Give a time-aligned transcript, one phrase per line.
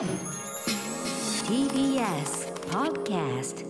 [0.00, 0.08] TBS
[2.70, 3.66] Podcast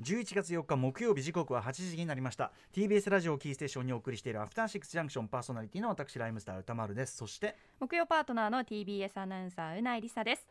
[0.00, 2.52] 11月4日木曜日時刻は8時になりました。
[2.72, 7.16] TBS ラジオキーステーションにお送りしているアフターシックスジャンクションパーソナリティの私ライムスター歌丸です。
[7.16, 10.46] そして木曜パートナーの TBS アナウンサーうないりさです。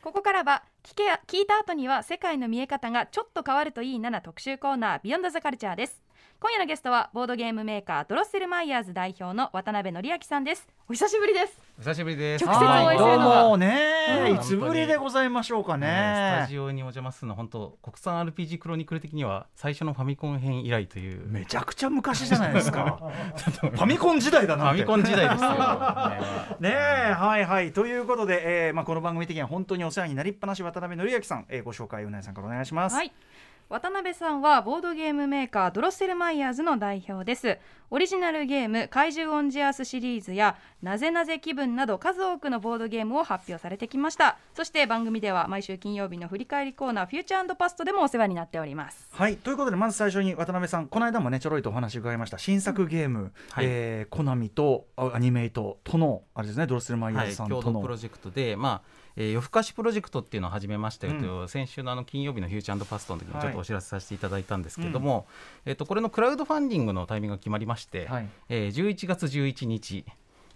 [0.00, 6.05] ここからは聞け聞いた後には世界の見え方がちょっと変わるといいなな特集コーナービヨンドザカルチャーです
[6.38, 10.68] 今夜のゲストはボードゲームメーカードロッセルマイヤーズ代表の渡辺則明さんです。
[10.86, 11.58] お久しぶりです。
[11.78, 12.44] お久しぶりです。
[12.44, 13.96] 直接お会いするどうのがもね、
[14.28, 15.86] うんいつぶりでございましょうかね。
[15.86, 21.26] スタねジオにお邪魔するの本当国産 RPG クロニクル的には最初のファミコン編以来という。
[21.26, 23.00] めちゃくちゃ昔じゃないですか。
[23.58, 25.50] ファミコン時代だなファミコン時代ですよ。
[26.60, 26.74] ね
[27.08, 27.72] えはいはい。
[27.72, 33.10] ということで、えーまあ、この番組的には本当にお世話になりっぱなし渡辺則明さん、えーご紹介うなえさんからお願いします、はい
[33.68, 37.58] 渡辺さんはボードゲームメーカードロッセルマイヤーズの代表です。
[37.90, 44.38] オリジナルゲーム怪獣オンジアースシリーズやなぜなぜ気分など数多くのボードゲームを発表されてきました。
[44.54, 49.08] そして番組では毎週金曜日の振り返りコーナーフューチャーパストでもお世話になっております。
[49.10, 53.64] はいということでまず最初に渡辺さんこの間もねちょろいとお話伺いました新作ゲーム、はい。
[53.66, 65.26] えーコナミとあアニメイトとのあれですねドロッセルマイヤーはい、ズさんとの、共同プロジェクトで、まあえー夜更かしプロジェクトっていうのを始めましたよと、先週のあの金曜日のフューチャーパストの時にちょっとお知らせさせていただいたんですけども、
[65.64, 68.28] えっとこれのクラウドファンディングのタイミングが決まりまして、はい。
[68.48, 70.04] えー11月11日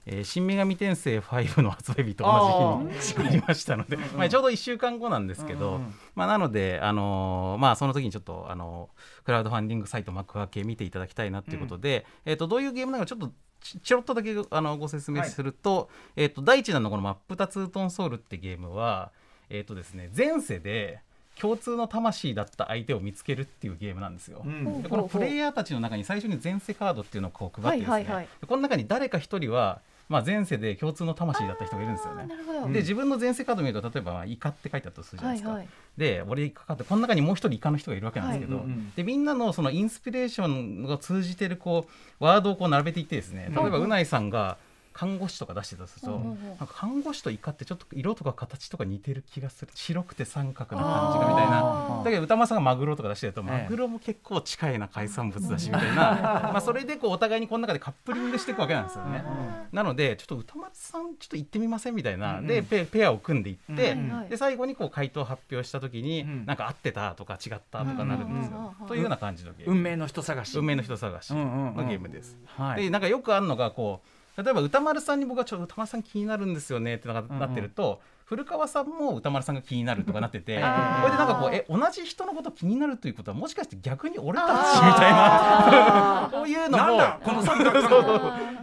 [0.07, 19.13] えー新女神転生5の発売日と同じ日に作りましたので、まあ、ちょうど1週間後なんですけど、うんうんまあ、なので、あのーまあ、その時にちょっと、あのークラウドファンディングサイト幕開け見ていただきたいなということで、えー、とどういうゲームなのかちょっとちちょろっとだけあのご説明すると,、えー、と第一弾のこの「マップタツートンソウル」ってゲームは、
[19.51, 21.01] えーとですね、前世で
[21.41, 24.43] 共通の魂だった相手を見つけるっていうゲームなんですよ。
[24.45, 24.83] うん。
[24.83, 28.29] でこのプレイヤーたちの中に最初に前世カードっていうのをこう配ってですね、はいはいはい。
[28.41, 32.29] でこの中に誰か一人は、まあ、前世で共通の魂だった人がいるんですよね。
[32.73, 35.51] で自分の前世カード見ると例えばまあイカって書いてあったとするじゃないですか。
[35.51, 38.67] はいはいで俺イカかってこの中にもう一人イカの人がいるわけなんですけど、はい
[38.97, 41.87] でみんなのそのインスピレーションが通じてるこ
[42.21, 44.57] うワードをこう並べていってですね例えばうないさんが
[44.93, 49.71] 看護師とか出してたとすると、うんなんか看護師とイカってちょっと色とか形とか似てる気がする。
[49.75, 52.03] 白くて三角な感じがみたいな。
[52.05, 53.63] だけど歌間さんがマグロとか出してると、ええ。
[53.65, 55.95] マグロも結構近いな海産物だしみたいな。
[55.95, 59.25] まあそれでこうお互いにこの中でカップリングしていくわけなんですよね。
[59.73, 62.47] なのでちょっと歌松さんちょっと行ってみませんみたいな、うんうん。
[62.47, 63.97] でペペアを組んでいって、
[64.29, 66.47] で最後にこう回答発表した時に、うん。
[66.47, 68.75] なんか合ってたとか違ったとかなるんですよ。
[68.89, 69.75] というような感じのゲーム。
[69.75, 70.59] 運命の人探し。
[70.59, 72.37] 運命の人探しのゲームです。
[72.47, 72.83] はい。
[72.85, 87.81] でなんかよくあるのがこう例えば歌丸さんに僕はちょっと歌丸さん気になるんですよねってななってると、古川さんも歌丸さんが気になるとかなっててこれでなんかこうえ同じ人のこと気になるということはもしかして逆に俺たちみたいな こういうのもなんだこの三角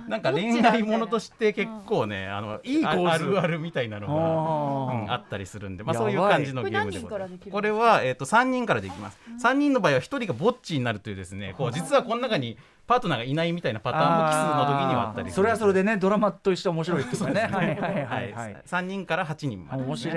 [0.07, 3.07] なんか恋愛ものとして結構ねあのいい構図。
[3.09, 4.13] ああるあるみたいなのが。
[4.13, 7.38] あうん、あったりするんで、まあ、そういう感じのゲームでございます。
[7.44, 9.19] ここれは、えっと3人からできます。
[9.44, 12.57] 3人の場合は1人がぼっちになるというですねこう実はこの中に
[12.88, 17.42] パートナーがいないみたいなパターンも奇数の時にはあったりそれはそれでねドラマとして面白いって いうかね。
[17.42, 18.30] はいはいははい。
[18.30, 20.16] いはい3人から8人まで、面白い。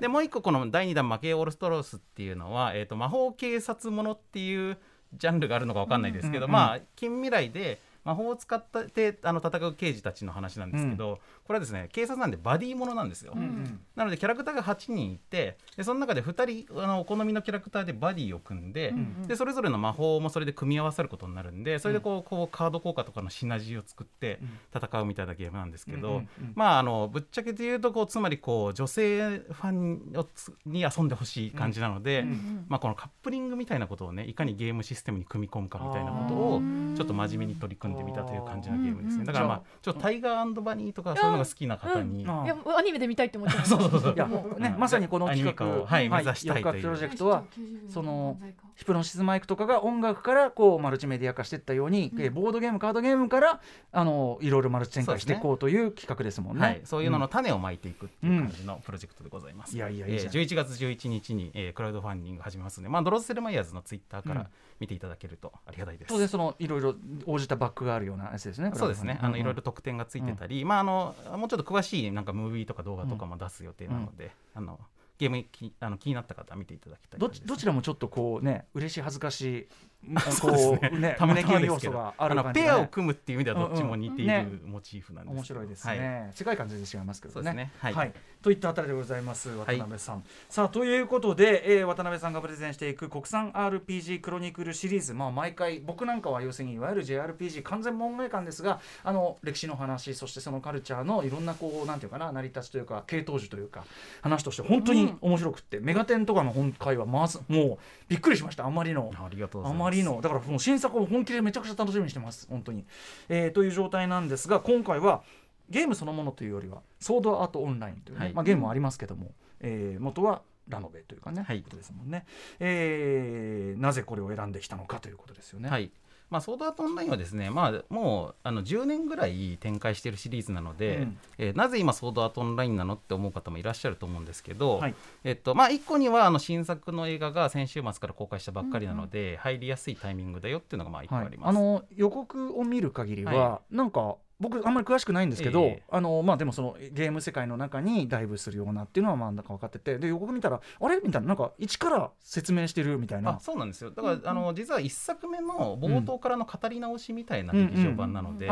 [0.00, 4.78] でもう一個この第2弾「負けオールストロース」っていうのは、えー、と魔法警察ものっていう
[5.14, 6.52] ジャンルがあるのか分かんないですけど、うんうん。
[6.52, 13.80] まあ近未来で魔法を使ってあの戦う刑事たちの話なんですけど、これはですね警察なんでバディものなんですよ、うん。
[13.96, 24.40] なのでキャラクターが8人いてでその中で2人あのお好みのキャラクターでバディを組んで,、んでそれぞれの魔法もそれで組み合わさることになるんでそれでこうこうカード効果とかのシナジーを作って
[24.74, 32.24] 戦うみたいなゲームなんですけど、うんうんうんまああのぶっちゃけて言うとこうつまりこう女性ファンをつに遊んでほしい感じなので、
[32.68, 36.62] まあ、このカップリングみたいなことをねいかにゲームシステムに組み込むかみたいなことを
[36.96, 39.24] ちょっと真面目に取り組んでみたという感じのゲームですね。
[39.24, 46.82] だからまあちょっとタイガーバニーとかそういうのが好きな方に、あいやアニメで見たいって思っちゃういやねまさにこの企画アニメ化をはい目指したいという。
[46.82, 47.44] プロジェクトは
[47.88, 48.38] その
[48.82, 53.60] ヒプノシスマイクとかが音楽からこうマルチメディア化していったように、えーボードゲームカードゲームから
[53.92, 56.62] あのいろいろマルチ展開していこうという企画ですもんね。
[56.62, 59.76] はい、そういうのの種をまいていくっていう感じのプロジェクトでございます。
[59.76, 64.48] いやいやいいじゃんえー11月11日に、えークラウドファンディング始めますので、まあ、ドロッセルマイヤーズのツイッターかうんら
[64.80, 66.08] 見ていただけるとありがたいです。
[66.08, 66.96] 当然そのいろいろ
[67.26, 68.72] 応じたバックがあるようなやつですね。
[68.74, 69.72] そうですね、あのいろいろと。
[69.72, 74.78] 特典がついてたり、まあ、あのもうちょっと詳しいなんかムービーとか動画とかも出す予定なので、あの
[75.22, 79.68] ゲームきあの気になった方は見ていただきたいどどちらもちょっとこうね嬉しい恥ずかしい
[80.40, 81.14] こうね。
[81.18, 87.72] たまたま要素がある感じ、ね、ペアを組むっていう意味ではどっちも似ているモチーフなんです面白いですね、はい、世界観全然違いますけどね、ね。
[87.78, 88.12] はい、はい、
[88.42, 95.14] といったあたりでございます渡辺さん、はい、さあということで、えー、渡辺さんがプレゼンしていく国産 RPG クロニクルシリーズ。
[95.14, 103.84] まあ毎回僕なんかは要するにいわゆる JRPG 完全門外観ですがあの歴史の話そしてそのカルチャーのいろんなこうなんていうかな成り立ちというか系統樹というか
[104.22, 107.78] 話として本当に面白くって、うん、メガテンとかの本会はまずもう
[108.08, 108.66] びっくりしました。
[108.66, 109.10] あまりの。
[109.14, 112.46] ありがとうあまりのだからもう新作を本気でめちゃくちゃ楽しみにしてます。
[112.48, 112.84] 本当に、
[113.28, 115.22] えー、という状態なんですが今回は
[115.70, 122.26] ゲームそのものというよりはソードアートオンラインというね、はい、まあ、ゲームもありますけども、えー、元はラノベというかね、はい、ことですもんね、
[122.60, 125.68] えー、なぜこれを選んできたのかということですよね。
[125.68, 125.90] はい
[126.32, 134.94] まあ、ソードアートオンラインはですね、まあ、もうあの10年ぐらい展開しているシリーズなので、うん、えー、なぜ今ソードアートオンラインなのって思う方もいらっしゃると思うんですけど、はい、
[135.24, 150.96] えっとまあ、1個にはあの新作の映画が先週末から公開したばっかりなので、うんうん、入りやすいタイミングだよっていうのがまあ1個あります、はい、あの予告を見る限りは、はい、なんか僕あんまり詳しくないんですけど、えー、あのまあでもそのゲーム世界の中にダイブするようなっていうのはまあなんか分かっててで予告見たらあれ？
[150.96, 153.38] みたいななんか一から説明してるみたいな。
[153.40, 153.90] そうなんですよ。
[153.90, 158.48] だから、うん、あの実は一作目の冒頭からの語り直しみたいな劇場版なので,、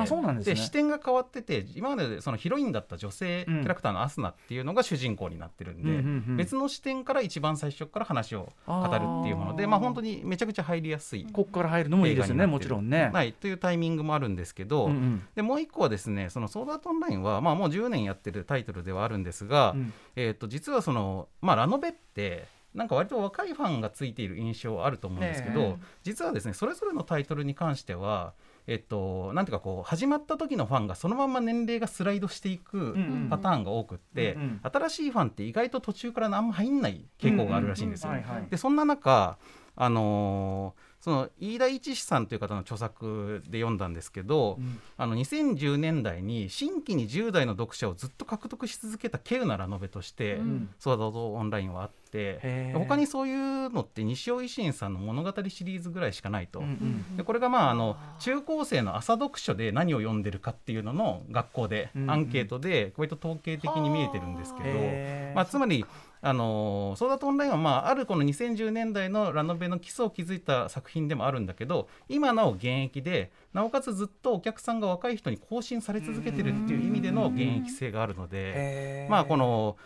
[0.56, 13.10] 視点が変わってて今までそのヒロインだった女性キャラクターのアスナっていうのが主人公になってるんで、うんうんうん、別の視点から一番最初から話を語るっていうものでまあ本当にめちゃくちゃ入りやすいここから入るのもいいですよねもちろんね。
[13.12, 13.32] はい。
[13.32, 28.32] というタイミングもあるんですけど、うんうん、でもう一個はですねそのソードアートオンラインは、まあ、もう10年やってるタイトルではあるんですが、うん、えー、と実はその、まあ、ラノベってなんか割と若いファンがついている印象あると思うんですけど、ね、実はですねそれぞれのタイトルに関しては
[28.66, 32.94] えっと、なんていうかこう始まった時のファンがそのまま年齢がスライドしていく
[33.28, 38.12] パターンが多くって、うんうん、新しいファンって意外と途中からあんま入んない傾向があるらしいんですよ。
[38.48, 39.38] でそんな中
[39.74, 56.68] あのーその飯田一志さんという方の著作で読んだんですけど、うん、あの2010年代に新規に10代の読者をずっと獲得し続けた稀有なラノベとして、うん、ソードオンラインはあって他にそういうのって西尾維新さんの物語シリーズぐらいしかないと、うんう
[57.14, 65.86] ん、でこれがまああの中高生の朝読書で何を読んでるかっていうのの学校でアンケートで割と統計的に見えてるんですけど、まあ、つまり
[66.22, 79.76] あのソーダとオンラインは、まあ、あるこの2010年代のラノベの基礎を築いた作品でもあるんだけど今なお現役でなおかつずっとお客さんが若い人に更新され続けてるっていう意味での現役性があるのでまあこの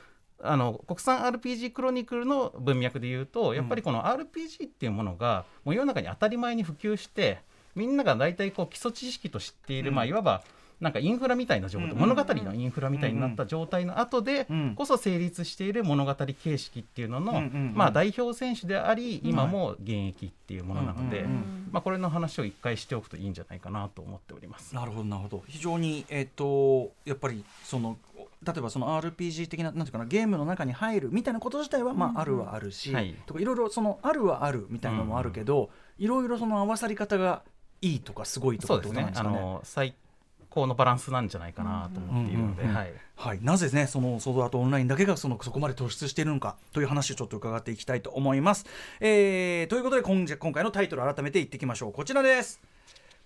[0.42, 7.38] あの国産 RPG クロニクルの文脈で言うとやっぱりこの RPG っていうものがもう世の中に当たり前に普及して
[7.74, 10.42] みんなが大体こう基礎知識と知っている、まあ、いわば
[10.80, 17.42] なんかインフラみたいな状態、うん、物語のインフラみたいになった状態の後でこそ成立している物語形式っていうのの、
[17.74, 21.24] まあ、代表選手であり今も現役っていうものなので、
[21.70, 24.74] まあ、これの話を一回しておくといいんじゃないかなと思っております。
[24.74, 25.44] なるほどなるほど。
[25.46, 27.96] 非常に、えーと、やっぱりその
[28.44, 37.42] 例えばその RPG 的ななんていうかなゲームの中に入るみたいなこと自体はまああるはあるし、はい、とかいろいろそのあるはあるみたいなのもあるけど、いろいろその合わさり方が
[37.80, 39.36] いいとかすごいとかってことなんですかね。
[39.36, 39.94] あの最
[40.54, 42.64] 高のバランスなんじゃないかなと思っているので、
[43.16, 48.64] はい、なぜねそのソードアートオンラインだけがそのそこまで突出しているのかという話をちょっと伺っていきたいと思います。
[49.00, 52.60] えー、ということで今今回のタイトル改めて言っていきましょうこちらです。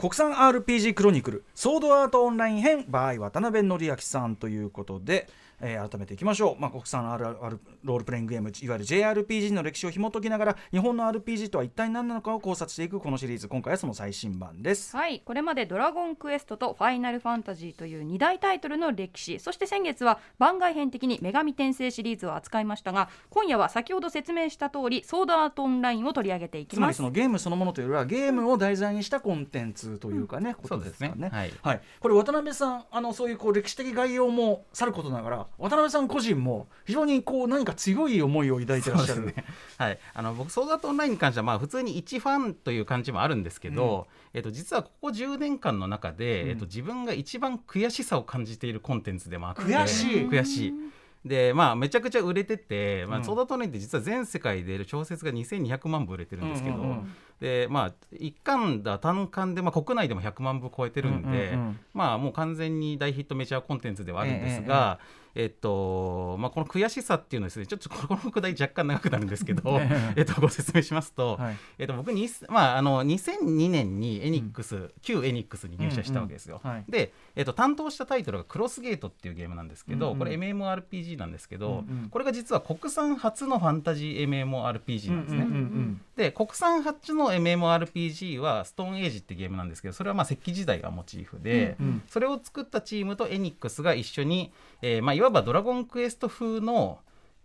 [0.01, 5.29] 国産 RPG クロニクルソードアートオンライン編 by 渡辺則明さんということで、
[5.61, 14.97] えー、改めていきましょう、まあ、国産 RR ロールプレイングゲームいわゆる JRPG の歴史を紐解きながら日本の RPG とは一体何なのかを考察していくこのシリーズ今回はその最新版です。
[14.97, 26.77] はいこれまで「ドラゴンクエスト」と「ファイナルファンタジー」という2大タイトルの歴史そして先月は番外編的に「女神転生」シリーズを扱いましたが今夜は先ほど説明した通りソードアートオンラインを取り上げていきます。
[26.77, 31.13] つまりそのゲームそのものというよりはゲームを題材にしたコンテンツというかね、うん、ことですね。
[31.33, 39.45] はい、はい、これ渡辺さんあのそういうこう歴史的概要もさることながら渡辺さん個人人も非常にこう何か強い思いを抱いてらっしゃる、ね、
[39.77, 50.15] はい、あの僕ソードアートオンラインに関してはまあ普通に一ファンという感じもあるんですけど、うん、えっと、実はここ10年間の中で、うん、えっと、自分が一番悔しさを感じているコンテンツでもあって悔しい。
[50.29, 50.75] 悔しい。
[51.25, 61.57] でまあめちゃくちゃ売れてて、まあ、ソーダトレインって実は全世界で小説が2200万部売れてるんですけど、うんうんうん、でまあ一巻だ単巻で、まあ、国内でも100万部超えてるんで、
[61.95, 65.05] まあもう完全に大ヒットメジャーコンテンツではあるんですが、え
[65.35, 69.81] ええっとまあ、この悔しさっていうのはですねちょっと このくだり若干長くなるんですけど
[70.17, 71.57] えっとご説明しますと、はい。
[71.79, 76.61] えっと、僕に、まあ、あの2002年にエニックス、旧エニックスに入社したわけですよ。
[76.63, 76.85] うんうんはい。
[76.89, 80.19] で、えっと、担当したタイトルが「クロスゲート」っていうゲームなんですけど、うんうん。
[80.19, 82.09] これ MMORPG なんですけど、うんうん。
[82.11, 85.43] これが実は国産初のファンタジー MMORPG なんですね。
[85.43, 92.03] うんうんうんで国産初の MMORPG はストーンエイジってゲームなんですけどそれはまあ石器時代がモチーフで、うんうん。
[92.09, 94.51] それを作ったチームとエニックスが一緒に、
[94.83, 97.01] えーまあ、いわばドラゴンクエスト風の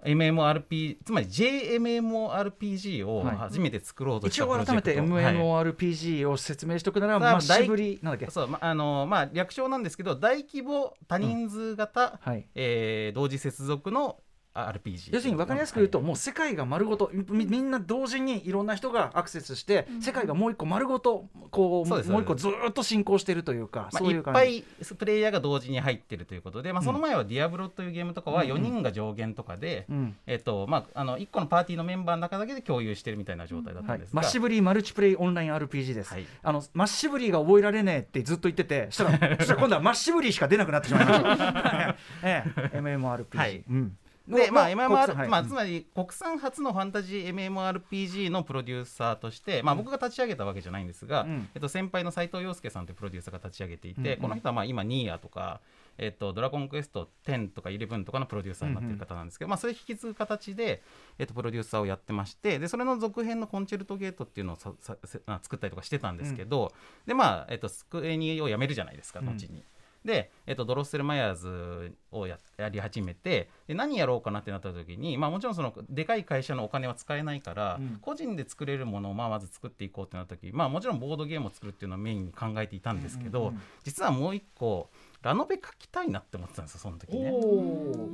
[0.05, 3.37] MMORP つまり JMMORPG をはい。
[3.37, 8.29] 初めて作ろうとし一たプロ応改めて MMORPG を説明しておくなら、なんだっけ。
[8.29, 12.45] そうまあのまあ、略称なんですけど大規模多人数型、はい。
[12.55, 14.17] えー同時接続の
[14.53, 16.07] RPG 要するに分かりやすく言うと、はい。
[16.07, 24.63] もう世界が丸ごとみみんな同時にいろんな人がアクセスして、世界がもう一個丸ごとこうもう一個ずーっと進行しているというか、まあ、そういっぱい
[24.97, 28.57] プレイヤーが同時に入ってるということで、まあ、その前は「ディアブロ」というゲームとかはうんうん。
[28.57, 30.15] 4人が上限とかで、うん。
[30.27, 36.25] えっとまあ、あの1個のパーティーのメンバーの中だけで共有してるみたいな状態だったはいんですが、マッシブリーマルチプレイオンライン RPG です、はい。
[36.43, 42.43] あのマッシブリーが覚えられねえってずっと言っててしたらそしたら今度はマッシブリーしか出なくなってしまいました、 え
[42.73, 43.63] え、MMORPG、はい。
[43.69, 45.27] うんで、まあ、の MMR はい。
[45.27, 51.49] まあ、つまり国産初のファンタジー MMORPG のプロデューサーとして、まあ、僕が立ち上げたわけじゃないんですが、うん。
[51.53, 54.19] えっと、先輩の斉藤洋介さんというプロデューサーが立ち上げていて、うんうん。
[54.21, 55.61] この人はまあ今、ニーヤとか、
[55.97, 60.81] えっと、ドラゴンクエスト10とか11とかのプロデューサーになっている方なんですけど、まあ、それを引き継ぐ形で、
[61.19, 64.97] えっと、プロデューサーをやってましてでそれの続編のコンチェルトゲートっていうのをささ
[65.41, 66.71] 作ったりとかしてたんですけど、
[67.05, 69.63] でまあ、えっと、スクエニを辞めるじゃないですか後に。
[70.05, 77.97] で、えっと、ドロッセルマイヤーズをややり始めてで何やろうかなってなった時に、まあ、もちろんそのでかい会社のお金は使えないから、うん。
[78.01, 83.61] 個人で作れるものをまあまず作っていこうってなった時、まあ、もちろんボードゲームを作るっていうのをメインに考えていたんですけど、うんうんうん。
[83.83, 84.89] 実はもう一個
[85.21, 87.31] ラノベ書きたいなって思ってたんですよその時ね。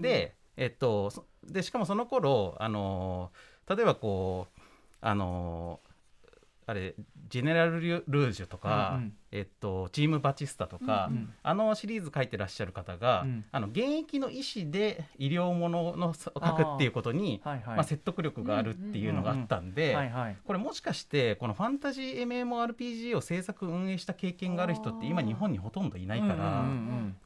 [0.01, 3.31] で,、えっと、そでしかもその頃あの
[3.67, 4.60] 例えばこう
[5.01, 5.79] あの
[6.70, 6.94] あれ
[7.30, 19.98] ジェネラル・ルージュとか、うんうんえっと、チーム・バチスタとか、うんうんあのシリーズ書いてらっしゃる方が、うんあの現役の医師で医療ものの書くっていうことにはいはいまあ、説得力があるっていうのがあったんで、
[20.46, 26.66] これもしかしてこのファンタジー MMORPG を制作運営した経験がある人って今日本にほとんどいないから、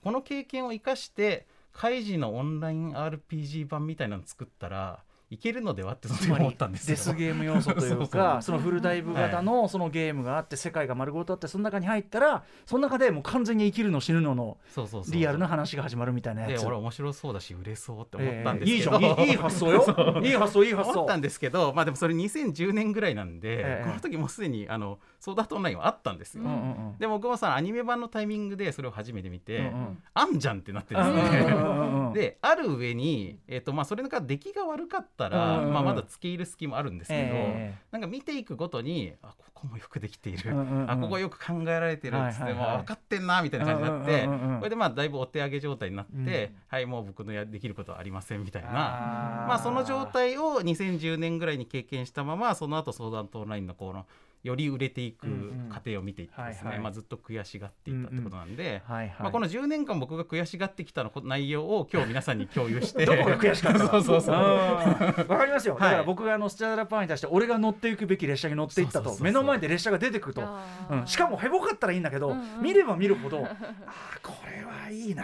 [0.04, 5.00] この経験を生かしてカイジのオンライン RPG 版みたいなの作ったら
[5.34, 6.96] いけるのではってその時思ったんですよ。
[6.96, 15.14] デスゲーム要素というかそのフルダイブ型のそのゲームがあって世界が丸ごとあってその中に入ったらその中でもう完全に生きるの死ぬののそうそうそう。
[15.14, 16.66] リアルな話が始まるみたいなでやつ。
[16.66, 19.30] 俺面白そうだし売れそうって思っえたんですけど、え いいじゃん。
[19.30, 20.22] いい発想よ。
[20.24, 21.00] いい発想いい発想。
[21.00, 23.84] 思ったんですけど、まあ、でもそれ2010年ぐらいなんで、ええ。
[23.86, 26.44] この時もうすでにあのソードアートオンラインはあったんですよ。
[26.44, 26.56] うんうんう
[26.96, 26.98] ん。
[27.00, 30.04] でも僕もさアニメ版のタイミングでそれを初めて見て、うんうん。
[30.14, 32.14] あんじゃんってなってですうんうんうん。
[32.14, 35.74] である上に、えっとまあ、それが出来が悪かったら、うんうんうん。
[35.76, 42.68] まあ、まだ付け入る隙もあるんですけど、えなんか見ていくごとにあここもよくできている、うんうんうんあここよく考えられてるっつって、はいはいはい。
[42.72, 46.56] もう分かってんなみたいな感じになって、うんうんうんうんこれでまあだいぶお手上げ状態になって、うん。
[46.68, 48.70] はいもう僕のやできることはありませんみたいな。
[48.72, 54.06] まあ、その状態を2010年ぐらいに経験したままその後相談とオンラインのこの
[54.44, 55.26] より売れていく
[55.70, 56.84] 過程を見ていってですね、はいはい。
[56.84, 59.16] まあ、ずっと悔しがっていったってことなんで、はいはい。
[59.20, 63.06] まあ、この10年間僕が悔しがってきたのこ内容を今日皆さんに共有して。
[63.08, 63.80] どこが悔しかった？
[63.88, 64.36] か そうそうそう。
[64.36, 65.82] わかりますよ、はい。
[65.84, 68.96] だから僕があのスチャダラパーに対して俺が乗っていくべき列車に乗っていったと。
[68.96, 69.24] そうそうそうそう。
[69.24, 70.42] 目の前で列車が出てくると、
[70.90, 72.62] うん、しかもへぼかったらいいんだけど、うんうん。
[72.62, 75.24] 見れば見るほど あーこれはいいな。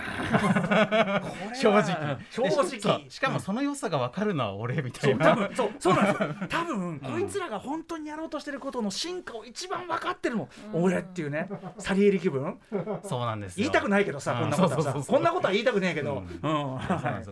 [1.54, 2.18] 正直。
[2.32, 3.02] 正で直そう。
[3.10, 6.36] しかもその良さが分かるのは俺みたそいうな多分そうそうなんですよ。
[6.50, 11.50] 多分、こいつらが本当にやろうとしてることの進化を一番分かってるの、俺っていうね
[11.80, 12.60] サリエリ気分。
[13.04, 13.64] そうなんですよ。
[13.64, 14.40] 言いたくないけどさ、うん。
[14.42, 15.12] こんなことはさ。
[15.12, 16.24] こんなことは言いたくねえけど、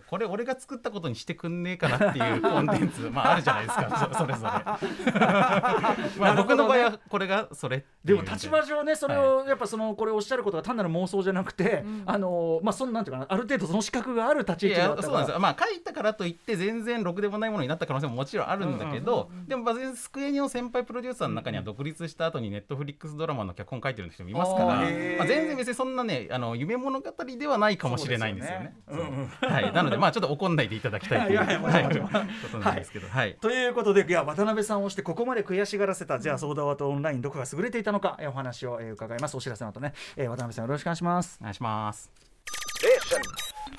[0.10, 4.10] これ俺が作ったことにしてくんねえかなっていうコンテンツまああるじゃないですか。
[4.14, 4.50] そ それぞれ。
[6.20, 12.04] まあ僕の場合はこれがそれでも立場上ねそれをやっぱそのこれおっしゃることが単なる妄想じゃなくて、うん。
[12.06, 15.02] あのまあそんなんていうかなある程度その資格がある立ちい位置だったから。
[15.02, 15.40] やそうなんですよ。
[15.40, 24.66] まあ書いたからといって全然ろくでもないものになった可能性ももちろんあるんだけど、でもまあ全然スクエニの先輩プロデューサーの中には独立した後にネットフリックスドラマの脚本書いてる人もいますから。
[24.68, 24.86] まあ、
[25.28, 28.74] 全然別にそんなねあの夢物語ではないかもしれないんですよね。
[28.88, 29.30] よね。
[29.42, 31.40] はい、なのでまあちょっと怒んないでいただきたいという。
[31.40, 31.46] こ
[32.52, 33.36] となんですけど、はい。
[33.42, 39.36] ということでいや渡辺さんをしてここまで悔しがらせたじゃあソーダワートオンラインどこが優れていたのかえお話をえ伺います。
[39.36, 41.38] お知らせの後ね、えー渡辺さんよろしくお願いします。
[41.42, 42.12] お願いします。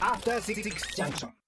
[0.00, 1.47] After Junction.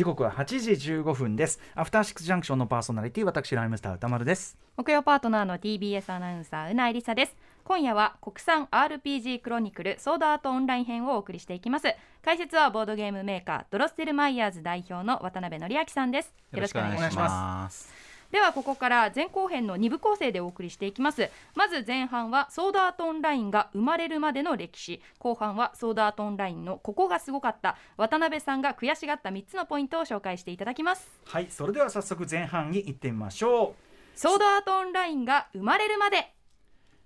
[0.00, 1.60] 時刻は8時15分です。
[1.74, 4.56] アフターシックスジャンクションのパーソナリティ私ライムスター歌丸です。
[4.78, 7.36] 木曜パートナーの TBS アナウンサーうないりさです。
[7.64, 11.94] 今夜は国産 RPG クロニクルソードアートオンライン編をお送りしていきます。
[12.24, 16.32] 解説はボードゲームメーカードロッセルマイヤーズ代表の渡辺則明さんです。
[16.50, 21.30] よろしくお願いしますではここから前後編の2部構成でお送りしていきます。
[21.54, 25.02] まず前半はソードアートオンラインが生まれるまでの歴史。
[25.18, 27.76] 後半はソードアートオンラインのここがすごかった。
[27.96, 31.20] 渡辺さんが悔しがった3つのポイントを紹介していただきます。
[31.26, 34.18] はいそれでは早速前半に行ってみましょう。
[34.18, 36.32] ソードアートオンラインが生まれるまで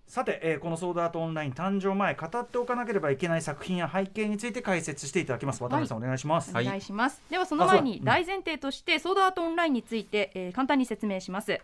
[0.06, 5.62] さて、えーこのソードアートオンライン誕生前語っておかなければいけない作品や背景について解説していただきます。
[5.62, 8.00] 渡辺さん、お願いします、お願いします、ではその前にう。
[8.02, 8.04] ん。
[8.04, 11.58] 大前提としてソードアートオンラインについて、えー簡単に説明します。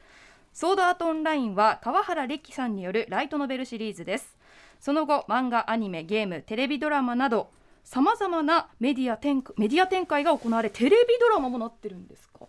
[0.53, 4.37] ソードアートオンラインは川原歴さんによるライトノベルシリーズです。
[4.81, 7.51] その後漫画アニメゲームテレビドラマなど
[7.85, 12.47] さまざまなメディア展メディア展開が行われテレビドラマもなってるんですか？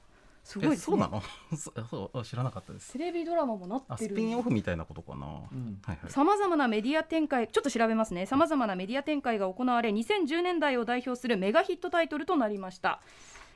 [0.52, 0.74] すごいね。
[0.76, 1.22] えそうなの？
[1.56, 2.92] そそう知らなかったです。
[2.94, 3.94] テレビドラマもなってる。
[3.94, 5.80] あスピンオフみたいなことかな、うん。
[5.86, 6.12] はいはい。
[6.12, 8.26] さまざまなメディア展開ちょっと調べますね。
[8.26, 13.02] さまざまなメディア展開が行われ2010年代を代表するメガヒットタイトルとなりました。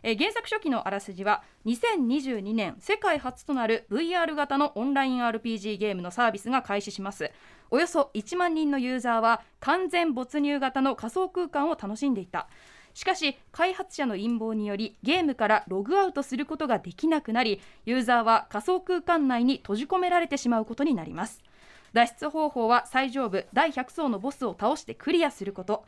[0.03, 7.31] えー原作初期のあらすじは2022年世界初となる VR 型のオンライン RPG ゲームのサービスが開始します。
[7.71, 12.47] およそ1万人のユーザーは完全没入型の仮想空間を楽しんでいた
[12.95, 21.43] しかし開発者の陰謀によりゲームからログアウトすることができなくなりユーザーは仮想空間内に閉じ込められてしまうことになります。
[21.91, 25.85] 脱出方法は最上部第100層のボスを倒してクリアすること。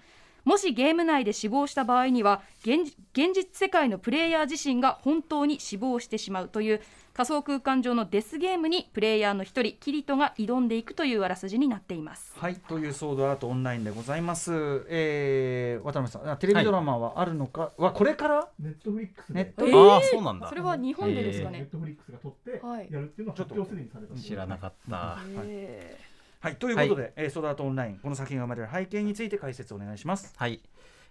[0.48, 6.82] もしゲーム内で死亡した場合には現現実世界のプレイヤー自身が本当に死亡してしまうという
[7.14, 12.34] 仮想空間上のデスゲームにプレイヤーの一人キリトが挑んでいくというあらすじになっています。
[12.38, 18.48] はいというソードアートオンラインでございます、えー、渡辺さんあテレビドラマはあるのか、はこれから？
[18.58, 19.44] ネットフリックスで。
[19.44, 20.48] ネットえーああそうなんだ。
[20.48, 21.60] それは日本でですかね。
[21.60, 22.88] ネッ、トフリックスが撮ってはい。
[22.90, 25.98] やるっていうのは発表すでにされた知らなかった、へ
[26.40, 30.34] はいということで、えーソードアートオンラインこの作品が生まれる背景について解説お願いします。
[30.38, 30.62] はい。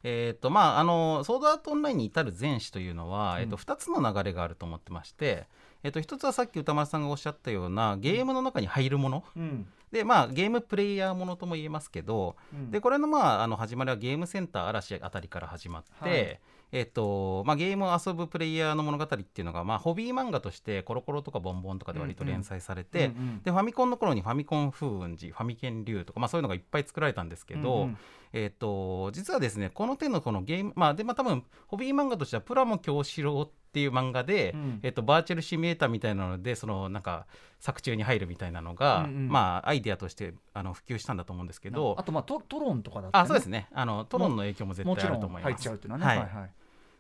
[0.04, 3.40] えーとまあ、あのソードアートオンラインに至る前史というのは、うん。
[3.42, 5.46] えっと2つの流れがあると思ってまして、
[5.86, 9.24] えっと1つはさっき歌丸さんがおっしゃったようなゲームの中に入るもの。
[9.36, 9.68] うん。
[9.92, 12.72] で、まあ、ゲームプレイヤーものとも言えますけどうん。
[12.72, 16.40] でこれの,、まあ、あの始まりはゲームセンター嵐あたりから始まって、はい。
[16.72, 23.42] えっとまあ、ゲームを遊ぶプレイヤーの物語っていうのが、まあ、ホビー漫画としてコロコロとかボンボンとかで割と連載されて、うんうん。
[23.44, 27.98] でファミコンの頃にファミコン風雲児ファミケン流とか、まあ、そういうのがいっぱい作られたんですけど、うんうん。
[28.32, 34.80] えー、と実はですねこの手のこのゲームまあでまあ多分ホビー漫画としては「プラモ教師郎」っていう漫画で、うん。
[34.82, 37.26] えー、とバーチャルシミュレーターみたいなのでそのなんか
[37.60, 39.28] 作中に入るみたいなのが、うんうん。
[39.28, 41.96] まあアイデアとしてあの普及したんだと思うんですけど。
[41.98, 43.68] あとまあトトロンとかだったあそうですね。
[43.72, 45.52] あのトロンの影響も絶対あると思います。
[45.52, 46.18] 入っちゃうっていうのはね、はい。
[46.18, 46.50] はいはい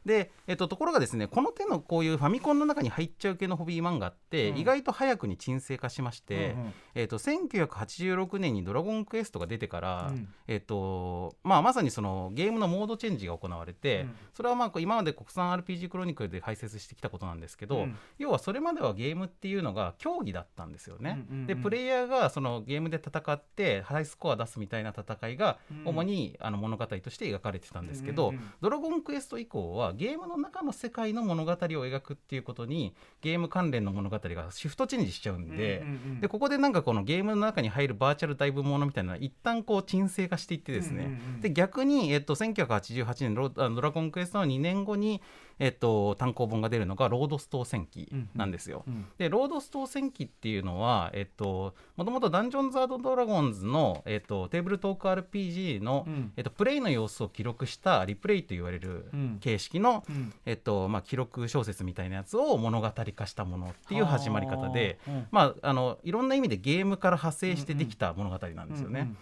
[0.06, 4.58] で、えっと、ところがですねこの手のこういうファミコンの中に入っちゃう系のホビー漫画って、うん。
[4.58, 6.72] 意外と早くに沈静化しまして、うんうん。
[6.94, 10.28] えっと1986年に「ドラゴンクエスト」が出てから、うん。
[10.46, 14.14] えっとまあ、まさにそのゲームのモードチェンジが行われて、うん。
[14.32, 17.98] それはまあ今まで国産 RPG クロニクルで解説してきたことなんですけど、うん。
[18.18, 21.24] 要はそれまではゲームっていうのが競技だったんですよね。
[21.46, 25.96] でプレイヤーがそのゲームで戦ってハイスコア出すみたいな戦いがうん。
[25.96, 35.78] 主にあの物語として描かれてたんですけど、ドラゴンクエスト以降はゲームの中の世界の物語を描くっていうことにゲーム関連の物語がシフトチェンジしちゃうんで。
[35.78, 45.20] うんうんうんでここでなんかこのゲームの中に入るバーチャルダイブものみたいな一旦こう沈静化していってですね、うんうんうんで逆に、えっと、1988年ドラゴンクエストの2年後に、
[45.58, 48.84] えっと、単行本が出るのがロードス島戦記なんですよ。
[48.86, 49.06] うん。
[49.16, 56.32] でロードス島戦記っていうのは、えっと、もともとダンジョンズ・ドラゴンズの、えっと、テーブルトーク RPG の、うん。
[56.36, 59.38] えっと、プレイの様子を記録したリプレイと言われるうん。
[59.40, 60.32] 形式の、うん。
[60.44, 64.98] えっとまあ、記録小説みたいなやつを物語化したものっていう始まり方で、
[65.30, 69.14] まあ、あのいろんな意味でゲームから派生してできた物語なんですよね。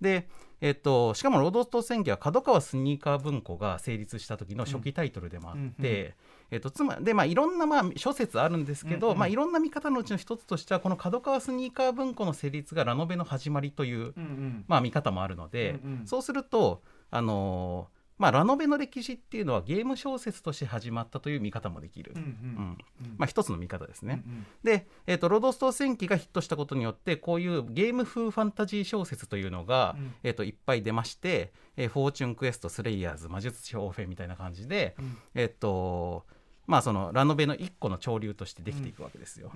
[0.00, 0.28] で、
[0.60, 6.12] えっと、しかも「ロードストー戦記」は角川スニーカー文庫が成立した時の初期タイトルでもあって、うんうん
[6.50, 14.64] えっと、つまで、まあ、いろんな、まあ、諸説あるんですけど、うんうんまあ、いろんな見方のうちの一つとしてはこの角川スニーカー文庫の成立がラノベの始まりという、うんうん。
[14.66, 16.06] まあ、見方もあるので、うんうん。
[16.06, 22.28] そうすると、あのーまあ、ラノベの歴史っていうのはゲーム小説として始まったという見方もできる、うんうん。
[22.28, 22.78] うん。
[23.06, 23.14] うん。
[23.16, 24.22] まあ、一つの見方ですね。
[24.26, 30.14] うんで、えーと、ロードス島戦記がヒットしたことによってこういうゲーム風ファンタジー小説というのが、うん。
[30.24, 35.16] えー、といっぱい出まして、えーフォーチュンクエストスレイヤーズ魔術士オーフェンみたいな感じで、うん。
[35.34, 36.26] えっ、と
[36.66, 39.52] まあそのラノベの一個の潮流としてできていくわけですよ。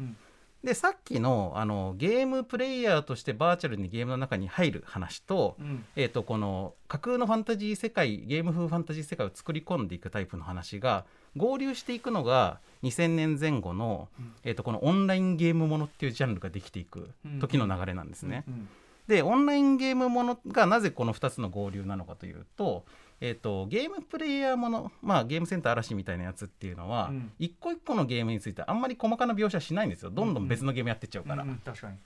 [0.62, 5.84] うんでさっきのあのゲームプレイヤーとしてバーチャルにゲームの中に入る話と,、うん。
[5.96, 11.04] えー、とこの架空のファンタジー世界ゲーム風ファンタジー世界を作り込んでいくタイプの話が
[11.36, 14.32] 合流していくのが2000年前後の、うん。
[14.44, 18.44] えー、とこのオンラインゲームものっていうジャンルができていく時の流れなんですね。
[18.46, 18.68] うん
[19.08, 22.84] でオンラインゲームものがなぜこの2つの合流なのかというと,、
[23.24, 27.30] えー、とゲームプレイヤーもの、まあ、ゲームセンター嵐みたいなやつっていうのは、うん。
[27.38, 30.10] 一個一個のゲームについてあんまり細かな描写しないんですよ。
[30.10, 31.44] どんどん別のゲームやってっちゃうから。
[31.44, 31.96] うんうん確かに。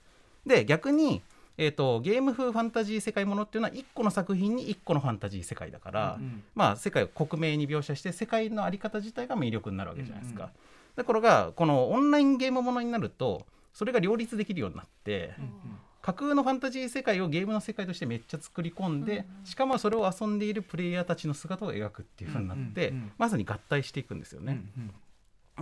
[0.45, 1.23] で逆に、
[1.57, 6.43] えー、とゲーム風ファンタジー世界ものっていうのは1個の作品に1個のファンタジー世界だから、うんうん。
[6.53, 10.43] まあ、世界を克明に描写して世界の在り方自体が魅力になるわけじゃないですか。
[10.43, 10.53] うんうん。
[10.97, 15.33] だからがこのオンラインゲームものになるとそれが両立できるようになって、
[16.07, 24.63] 架空のファンタジー世界をゲームの世界としてめっちゃ作り込んで、しかもそれを遊んでいるプレイヤーたちの姿を描くっていう風になって、まさに合体していくんですよね。
[24.77, 24.91] うん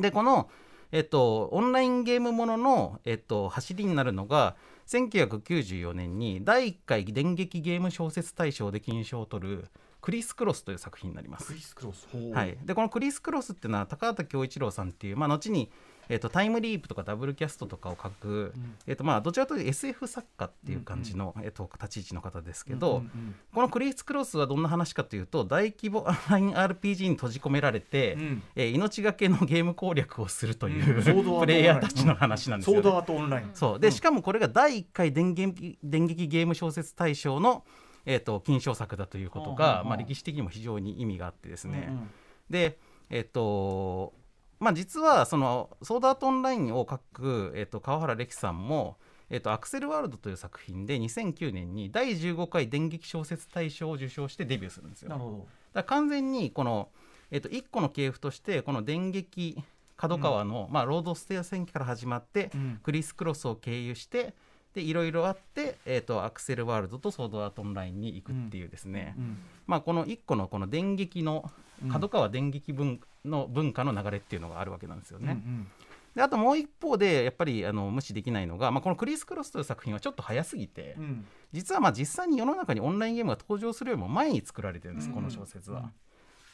[0.02, 0.50] でこの、
[0.92, 9.70] えっと、オンラインゲームものの、えっと、走りになるのが1994年に第1回電撃ゲーム小説大賞で金賞を取る
[10.02, 11.48] 「クリス・クロス」という作品になります。
[11.48, 11.62] クリ。
[11.62, 12.08] ス・クロス。
[12.34, 15.72] はい、でこのクリス・クロスっていうのは高畑恭一郎さんっていう、まあ、後に、
[16.10, 18.76] えっとタイムリープとかダブルキャストとかを書く、ん。
[18.88, 28.44] えっとまあ、どちらかというと SF 作家っていう感じの、えっと立ち位置の方ですけど、うんうんこのクリス・クロスはどんな話かというと大規模オンライン RPG に閉じ込められて、うん。
[28.56, 31.40] えー命がけのゲーム攻略をするという、うん。
[31.40, 32.84] プレイヤーたちの話なんですよ、ね。
[32.84, 33.52] ソードアートオンライン。
[33.54, 33.80] そう。
[33.80, 37.64] でしかもこれが第1回電撃電撃ゲーム小説大賞の、
[38.06, 42.10] えー、と金賞作だということが、まあ、歴史的にも非常に意味があってですね、うん。
[42.50, 42.78] で
[43.10, 44.14] えっ、と
[44.60, 48.98] まあ実はそのソードアートオンラインを書く、えー、と川原歴さんも
[49.30, 55.10] えー、とアクセルワールドという作品で2009年に第15回電撃小説大賞を受賞してデビューするんですよ。
[55.10, 55.48] なるほど。
[55.74, 56.90] だ完全にこの、
[57.32, 59.58] えっと1個の系譜としてこの電撃
[59.98, 62.80] 角川の、まあ、ロードステア戦記から始まって、うん。
[62.84, 64.34] クリス・クロスを経由して
[64.74, 69.38] でいろいろあって、えっとアクセルワールドとソードアートオンラインに行くっていうですね、うん。
[69.66, 71.50] まあ、この1個のこの電撃の
[71.92, 75.42] 角川電撃文の文化の流れっていうのがあるわけなんですよね。
[75.46, 75.68] うん
[76.16, 81.26] であともう一方でやっぱりあの無視できないのが、まあ、このクリス・クロスという作品はちょっと早すぎて、うん。
[81.52, 85.92] 実はまあ実際に世の中にオンラインゲームが登場するよりも前に作られてるんです、うんこの小説は。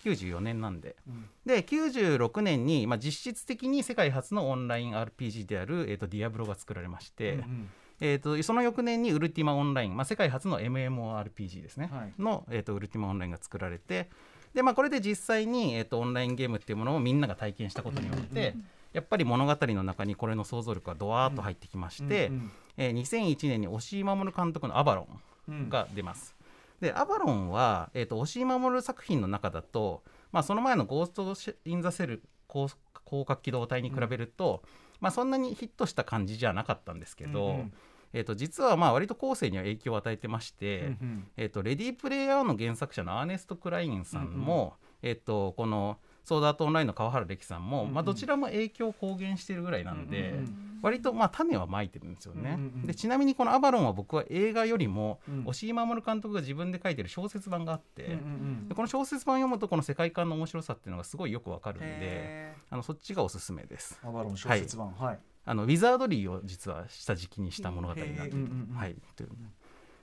[0.05, 0.11] うん。
[0.11, 0.95] 94年なんで。
[1.07, 1.29] うん。
[1.45, 12.13] で96年に、まあ、実質的に世界初のオンライン RPG である、えー、とディアブロが作られまして、うんえー、とその翌年にウルティマオンライン、まあ、世界初の MMORPG ですね、はい。
[12.17, 14.09] の、えー、とウルティマオンラインが作られて
[14.53, 18.55] で、まあ、これで実際に、えー、とオンラインゲームっていうものをみんなが体験したことによって、
[18.93, 25.07] やっぱり物語の中にこれの想像力がドワーッと入ってきまして、うんえー2001年に押井守監督の「アバロン」
[25.49, 25.69] うん。
[25.69, 26.35] が出ます。
[26.79, 34.63] でアバロンは、えー、と押井守作品の中だと、まあ、その前の「ゴースト・イン・ザ・シェル」広広角機動隊に比べると、
[34.99, 37.73] まあ、そんなにヒットした感じじゃなかったんですけど、うんうん
[38.13, 41.27] えー、と実はまあ割と後世には影響を与えてまして、うんうん。
[41.37, 47.93] えー、とレディープレイヤーの原作者のアーネスト・クラインさんも、えー、とこのソードアートオンラインの川原歴さんも、うんうん。
[47.93, 52.41] まあ、どちらも影響を公言しているぐらいなんで、うんうん割とまあ種はまいてるんですよね。
[52.41, 55.43] うんうんうんでちなみにこの「アバロン」は僕は映画よりも、うん。
[55.45, 63.99] 押井守監督が自分で書いてる小説版があって、うんうんでこの小説版を読むとこの世界観の面白さっていうのがすごいよくわかるんでへあのそっちがおすすめです。
[64.03, 64.91] ーアバロン小説版。
[64.93, 68.47] はいあのウィザードリーを実は下敷きにした物語になってる。
[68.75, 68.95] はい。
[69.15, 69.29] という。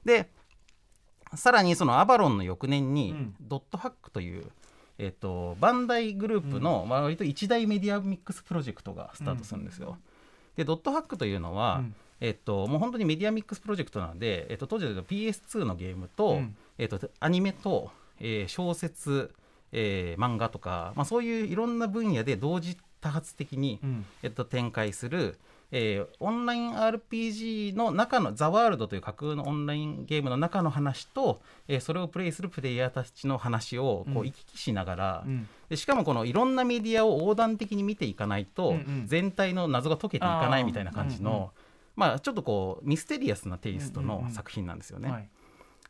[0.04, 0.30] で
[1.34, 3.34] さらにそのアバロンの翌年に、うん。
[3.40, 4.46] ドットハックという、
[4.98, 9.98] えっとバンダイグループの、まあ、割と一大メディアミックスプロジェクトがスタートするんですよ。
[10.56, 11.94] でドットハックというのは、うん。
[12.20, 16.56] えっと、もう本当にメディアミックスプロジェクトなので、えっと、当時で言うと PS2 のゲームと,、うん。
[16.78, 19.32] えっとアニメと、えー小説、
[19.70, 24.06] えー漫画とか、まあ、そういういろんな分野で同時多発的に、うん。
[24.22, 25.38] えっと、展開する、
[25.70, 35.48] えーオンライン RPG の中の「ザ・ワールドという架空のオンラインゲームの中の話と、えーそれをプレイするプレイヤーたちの話をこう行き来しながら、うん。
[35.68, 39.06] でしかもこのいろんなメディアを横断的に見ていかないと、うんうん。
[39.06, 41.50] 全体の謎が解けていかないみたいな感じの、あーうんうん
[41.98, 45.10] まあ、ちょっとこうミステリアスなテイストの作品なんですよね。
[45.10, 45.28] はい。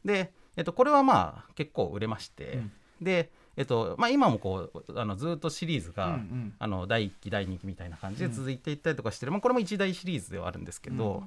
[0.05, 2.73] で、えっと、これはまあ結構売れまして、うん。
[3.03, 6.55] で、えっとまあ、今もこうあのずっとシリーズが、うんうん。
[6.61, 11.25] あの第1期第2期みたいな感じで続いていったりとかしてる、まあ、これも一大シリーズではあるんですけど、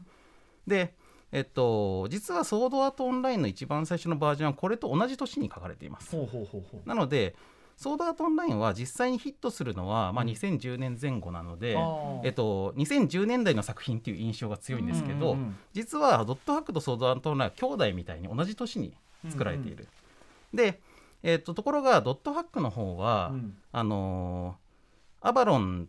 [0.66, 0.94] で、
[1.34, 6.16] えっと、実はソードアートオンラインの一番最初のバージョンはこれと同じ年に書かれています。
[6.16, 6.88] ほうほうほうほう。
[6.88, 7.36] なので
[7.76, 11.76] ソードアートオンラインは実際にヒットするのは、まあ、2010年前後なので、
[12.24, 18.94] えっと、2010年代の作品っていう印象が強いんですけど、うんうんうん実はドットハックとソードアートオンラインは兄弟みたいに同じ年に
[19.30, 19.88] 作られている。
[20.54, 20.80] で、
[21.24, 23.58] えっと、ところがドットハックの方は、うん。
[23.72, 24.72] あのー
[25.24, 25.88] アバロン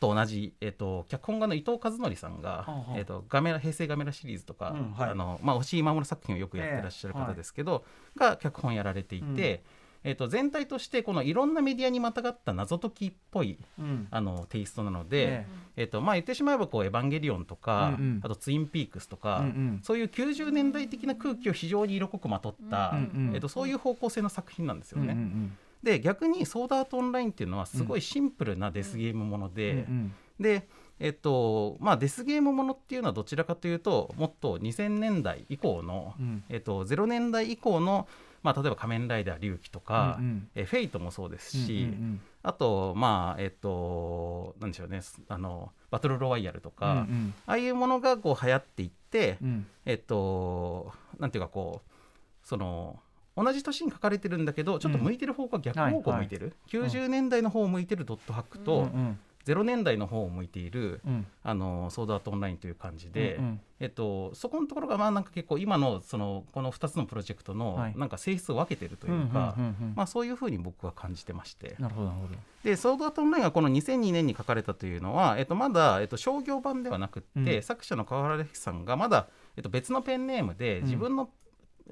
[0.00, 2.98] と同じ、えっと、脚本家の伊藤和則さんが、はあはあ。
[2.98, 5.10] えっと、ガメラ平成ガメラシリーズとか、うんはい。
[5.10, 7.84] あのまあ、押井守作品をよくやってらっしゃる方ですけど、
[8.16, 9.62] が脚本やられていて、え
[10.06, 14.08] えっと全体としてこのいろんなメディアにまたがった謎解きっぽいうん。
[14.10, 15.84] あのテイストなので、ええ。
[15.84, 18.20] っとまあ、言ってしまえばこう「エヴァンゲリオン」とか、うんうん。
[18.22, 19.80] あと「ツインピークス」とか、うんうん。
[19.82, 25.12] そういう90年代的な空気を非常に色濃くまとった、うんうんえっと、そういう方向性の作品なんですよね。
[25.12, 36.44] うんうんで逆に「ソードアートオンライン」っていうのはすごいシンプルなデスゲームもので、うんうんでえっとまあ、デスゲームものっていうのはどちらかというともっと2000年代以降の、うん。
[36.48, 38.08] えっと、0年代以降の、
[38.42, 40.48] まあ、例えば「仮面ライダー龍騎」とか、うんうん。
[40.54, 49.66] えフェイトもそうですし、うんうんあとまあえっとなんでしょうねあのバトルロワイヤルとか、うんああいうものがこう流行っていって、うん。
[49.84, 53.00] えっとなんていうかこうその
[53.36, 61.26] 同じ年に書かれてるんだけどちょっと向いてる方向が逆方向を向いてる、90年代の方を向いてるドットハックうんと、うん0年代の方を向いている、うん。
[61.42, 63.60] あのソードアートオンラインという感じで、うんうん。
[63.78, 67.94] えっと、そこのところがまあなんか結構今のそのこの2つのプロジェクトのはい。
[67.96, 69.94] なんか性質を分けてるというか、うんうんうんうん。
[69.94, 71.76] まあ、そういうふうに僕は感じてまして。
[71.78, 72.34] なるほどなるほど。
[72.64, 77.62] でソードアートオンラインがこの2002年に書かれたというのは、えっと、まだ、えっと、商業版ではなくって、うん。
[77.62, 81.30] 作者の川原歴さんがまだ、えっと、別のペンネームで自分の,、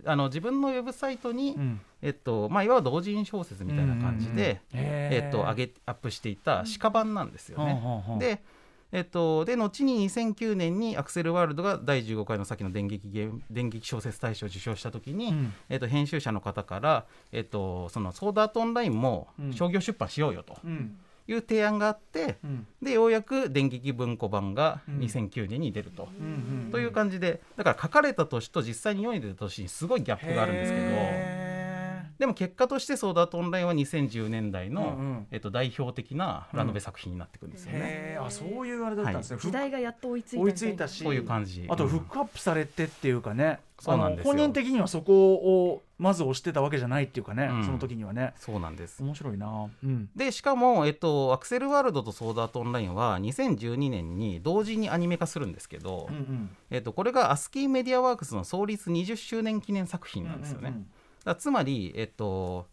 [0.04, 1.80] あの自分のウェブサイトに、うん。
[2.02, 7.80] えっとまあ、いわば同人小説みたいな感じで、えっと、上げアップしていた鹿版なんですよね。
[8.18, 8.42] で
[8.92, 15.52] えっと、で後に2009年にアクセルワールドが第15回の先の電撃ゲ電撃小説大賞を受賞した時に、うん。
[15.68, 19.52] えっと、編集者の方から、えっと、そのソードアートオンラインもうん。
[19.52, 20.58] 商業出版しようよと。
[20.64, 22.66] うんいう提案があって、うん。
[22.82, 24.98] でようやく電撃文庫版がうん。
[24.98, 26.08] 2009年に出ると。
[26.20, 31.44] うんという感じでだから書かれた年と実際に世に出た年にすごいギャップがあるんですけどへ
[32.18, 35.26] でも結果としてソードアートオンラインは2010年代の、うんうん。
[35.30, 37.80] えっと、代表的なラノベ作品になってくるんですよね。
[37.82, 38.24] へー。
[38.24, 41.66] あそういうあれだったんですね、時代がやっと追いついた追いついたしそういう感じ。
[41.68, 41.90] あとうん。
[41.90, 47.64] フックアップされてっていうかね、そうなんです本人的にはそこをまず押してたわけじゃないっていうかね、うん。
[47.64, 48.34] その時にはね。
[48.36, 49.02] そうなんです。
[49.02, 49.68] 面白いな。
[49.82, 50.08] うん。
[50.16, 56.56] でしかも、えっと、アクセルワールドとソードアートオンラインは2012年に同時にアニメ化するんですけど、うんうん。
[56.70, 60.70] えっと、これがアスキーメディアワークスの創立20周年記念作品なんですよね。
[60.70, 60.82] うんうん。
[60.82, 60.90] だか
[61.26, 62.66] らつまり、えっと、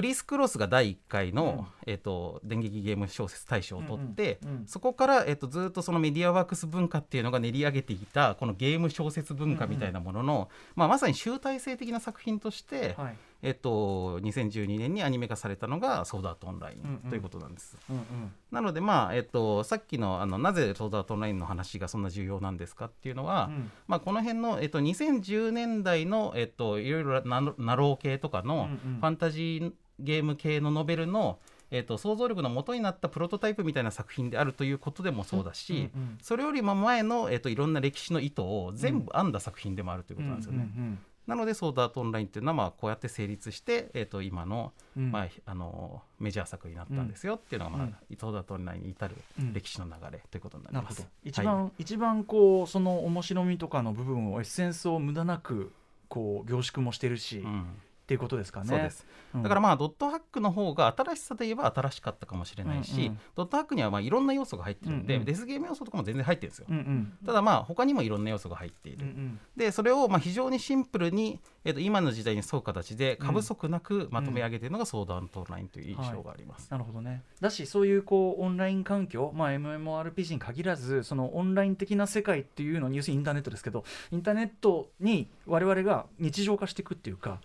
[0.00, 13.16] クリス・クロスが第1回の、えっと、電撃ゲーム小説大賞を取って、うんうんうんそこから、えっと、ずっとそのメディアワークス文化っていうのが練り上げていたこのゲーム小説文化みたいなものの、まあ、まさに集大成的な作品として、はい。
[13.42, 17.78] えっと、2012年にアニメ化されたのが「ソードアートオンラインうんうん」ということなんです。
[17.88, 18.04] うんうん。
[18.50, 23.70] なので、まあえっと、さっきのあのなぜソードアートオンラインの話がそんな重要なんですかっていうのは、うん。
[23.88, 29.00] まあ、この辺の、えっと、2010年代の、えっと、いろいろなナロー系とかのうんうん。
[29.00, 31.38] ファンタジーゲーム系のノベルの、
[31.70, 40.68] えっと、想像力の元になったプロトタイプみたいな作品であるということでもそうだし、うんうんそれよりも前の、えっと、いろんな歴史の意図を全部編んだ作品でもあるということなんですよね。
[40.76, 40.98] うんうん
[41.30, 45.12] なのでソードアートオンラインっていうのはまあこうやって成立して、えっと今の,、うん。
[45.12, 50.98] まあ、あのメジャー作になったんですよっていうのが、まあソードアートオンラインに至るうん歴史の流れということになります。
[50.98, 51.08] なるほど。
[51.22, 55.72] 一番、一番こうその面白みとかの部分をエッセンスを無駄なく
[56.08, 57.66] こう凝縮もしてるし、っうん
[58.10, 58.66] ていうことですかね。
[58.66, 59.06] そうです。
[59.34, 59.42] うん。
[59.44, 65.26] だからまあドットハックの方が新しさで言えば新しかったかもしれないし、うんうんドットハックにはまあいろんな要素が入ってるんで、うんうん。
[65.26, 67.12] デスゲーム要素とかも全然入ってるんですよ、うんうん。
[67.24, 69.40] ただまあ他にもいろんな要素が入っている、うんうん。
[69.56, 77.22] でそれをまあ非常にシンプルに、えっと今の時代に沿う形で過不足なくまとめ上げているのがソードアートオンラインという印象があります、なるほどね。
[77.40, 87.40] だしそういうこうオンライン環境、まあ、MMORPG に限らずそのオンライン的な世界っていうのに要するにインターネットですけどインターネットに我々が日常化していくっていうか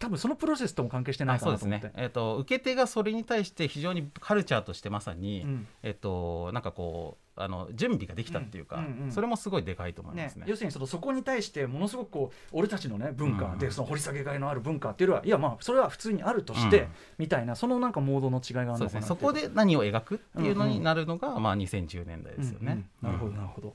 [0.00, 1.86] 多分そのプロセスとも関係してないかなと思って。
[1.88, 5.66] ね、えっと受け手がそれに対して非常にカルチャーとしてまさに、うん。
[5.82, 10.44] えっとなんかこうあの準備ができたっていうか、うんうんうんそれもすごいでかいと思いまねすね。
[10.46, 16.88] 要するにそのそこに対してものすごくこう俺たちのね文化うんでその掘り下げがいのある文化っていうのはいやまあそれは普通にあるとして、うん。
[17.18, 22.84] みたいなそのなんかモードの違いがあるのかなそうですね、そこで何を描くっていうのになるのが、まあ、2010年代ですよね。
[23.02, 23.12] うんうん。
[23.12, 23.30] なるほど。
[23.30, 23.74] うんなるほど、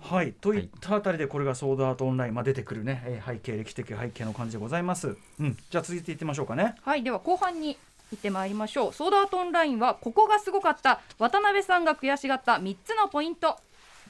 [0.00, 0.32] はい。
[0.32, 6.74] といったあたりでこれがソードアートオンライン、まあ、出てくるね、えー背景歴史的背景の感じでございます、うん、じゃあ続いていってみましょうかね。
[6.82, 7.02] はい。
[7.02, 7.76] では後半に
[8.10, 8.92] 行ってまいりましょう。
[8.92, 11.00] ソードアートオンラインはここがすごかった。
[11.18, 13.56] 渡辺さんが悔しがった3つのポイント。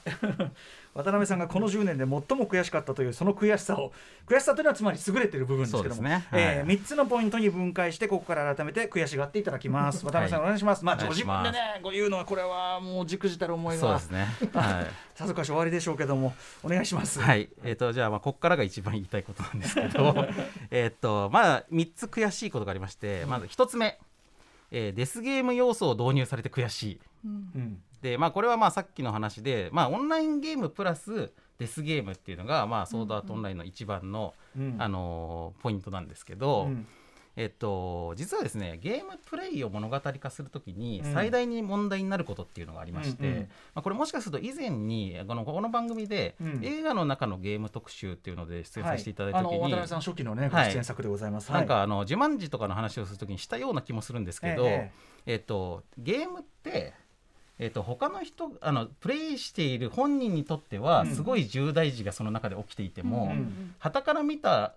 [0.94, 3.92] 渡辺さんがこの10年で最も悔しかったというその悔しさを
[4.26, 5.94] 悔しさというのはつまり優れている部分ですけども。
[5.94, 6.26] そうですね。
[6.32, 10.04] えーはい3つのポイントに分解してここから改めて悔しがっていただきます。
[10.04, 14.26] 渡辺さんお願いします、まあご自分でねご言うのはこれはもうじくじたる思いがそうですね。
[14.52, 14.86] はい。
[15.20, 17.20] さぞかし終わりでしょうけどもお願いします。
[17.22, 20.26] はい、えっ、と、じゃあ、まあ、ここからが一番言いたいことなんですけど。
[20.70, 23.98] えっと、まあ、三つ悔しいことがありまして、まず一つ目。
[24.70, 27.00] えーデスゲーム要素を導入されて悔しい。
[27.24, 31.32] うんで、まあ、これはまあ、さっきの話で、まあ、オンラインゲームプラス。
[31.58, 36.64] デスゲームっていうのが、まあ、ソードアートオンラインの一番の、うんあのーポイントなんですけど。
[36.64, 36.86] うん。
[37.36, 41.12] えっと、実はですねゲームプレイを物語化するときにうん。
[41.12, 46.60] 最大に問題になることっていうのがありまして、うんうんまあ、これもしかすると以前にこのこの番組でうん。
[46.62, 50.70] 映画の中のゲーム特集っていうので出演させていただいたあときに、の渡辺さん初期のねごはい。
[50.72, 54.90] 出演作でございます、なんかあの「ジュマンジ」とかの話をするときにしたような気もするんですけど、え。
[55.26, 56.94] えっと、ゲームって、
[57.62, 61.14] えっと、他の人あのプレイしている本人にとってはうん。
[61.14, 63.74] すごい重大事がその中で起きていても、うん。
[63.78, 64.74] 旗から見た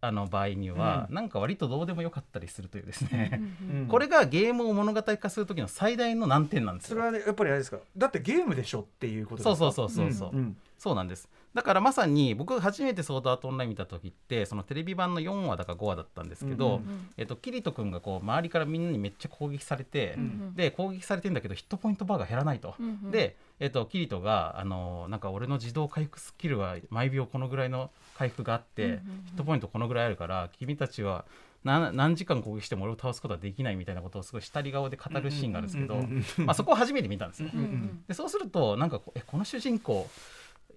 [0.00, 1.14] あの場合には、うん。
[1.14, 6.96] なんか割とどうでもよかったりするというですね、うんこれがゲームを物語化する時の最大の難点なんですよ。
[6.96, 7.78] それはねやっぱりあれですか？
[7.96, 9.56] だってゲームでしょっていうことですか？
[9.56, 11.28] そうそうそうそうそうんそうなんです。
[11.52, 22.74] だからまさに僕初めてソードアートオンライン見た時ってそのテレビ版の4話だか5話だったんですけど、うんえっと、キリト君がこう周りからみんなにめっちゃ攻撃されて、うんで攻撃されてんだけどヒットポイントバーが減らないと。
[23.10, 29.00] で、えっと、キリトが、あのなんか俺の自動回復スキルは毎秒このぐらいの回復があって、うんうんうん。
[29.26, 31.26] ヒットポイントこのぐらいあるから君たちは
[31.62, 37.50] 何何時間攻撃しても俺を倒すことはできないみたいなことをすごい下り顔で語るシーンがあるんですけど、うんうんうんまあ、そこを初めて見たんですよ。
[37.52, 40.08] うんうんでそうするとなんかえこの主人公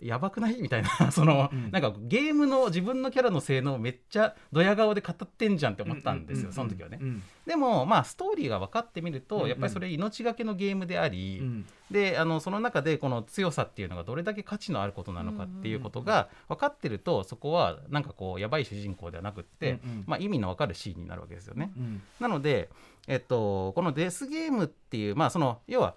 [0.04, 0.62] やばくない？
[0.62, 1.72] みたいな その、うん。
[1.72, 7.00] なんかゲームの自分のキャラの性能をめっちゃドヤ顔で語ってんじゃんって思ったんですよ、その時はね。
[7.02, 7.24] うん。
[7.46, 9.50] でもまあストーリーが分かってみると、うんうん。
[9.50, 11.66] やっぱりそれ命がけのゲームであり、うん。
[11.92, 20.04] であのその中でこの強さっていうのがどれだけ価値のあることなのかっていうことが分かってるとそこはなんかこうやばい主人公ではなくって、うんうん。
[20.08, 21.72] まあ、意味の分かるシーンになるわけですよね。
[21.78, 22.02] うん。
[22.20, 22.70] なので、
[23.08, 25.96] えっと、このデスゲームっていう、まあ、その要は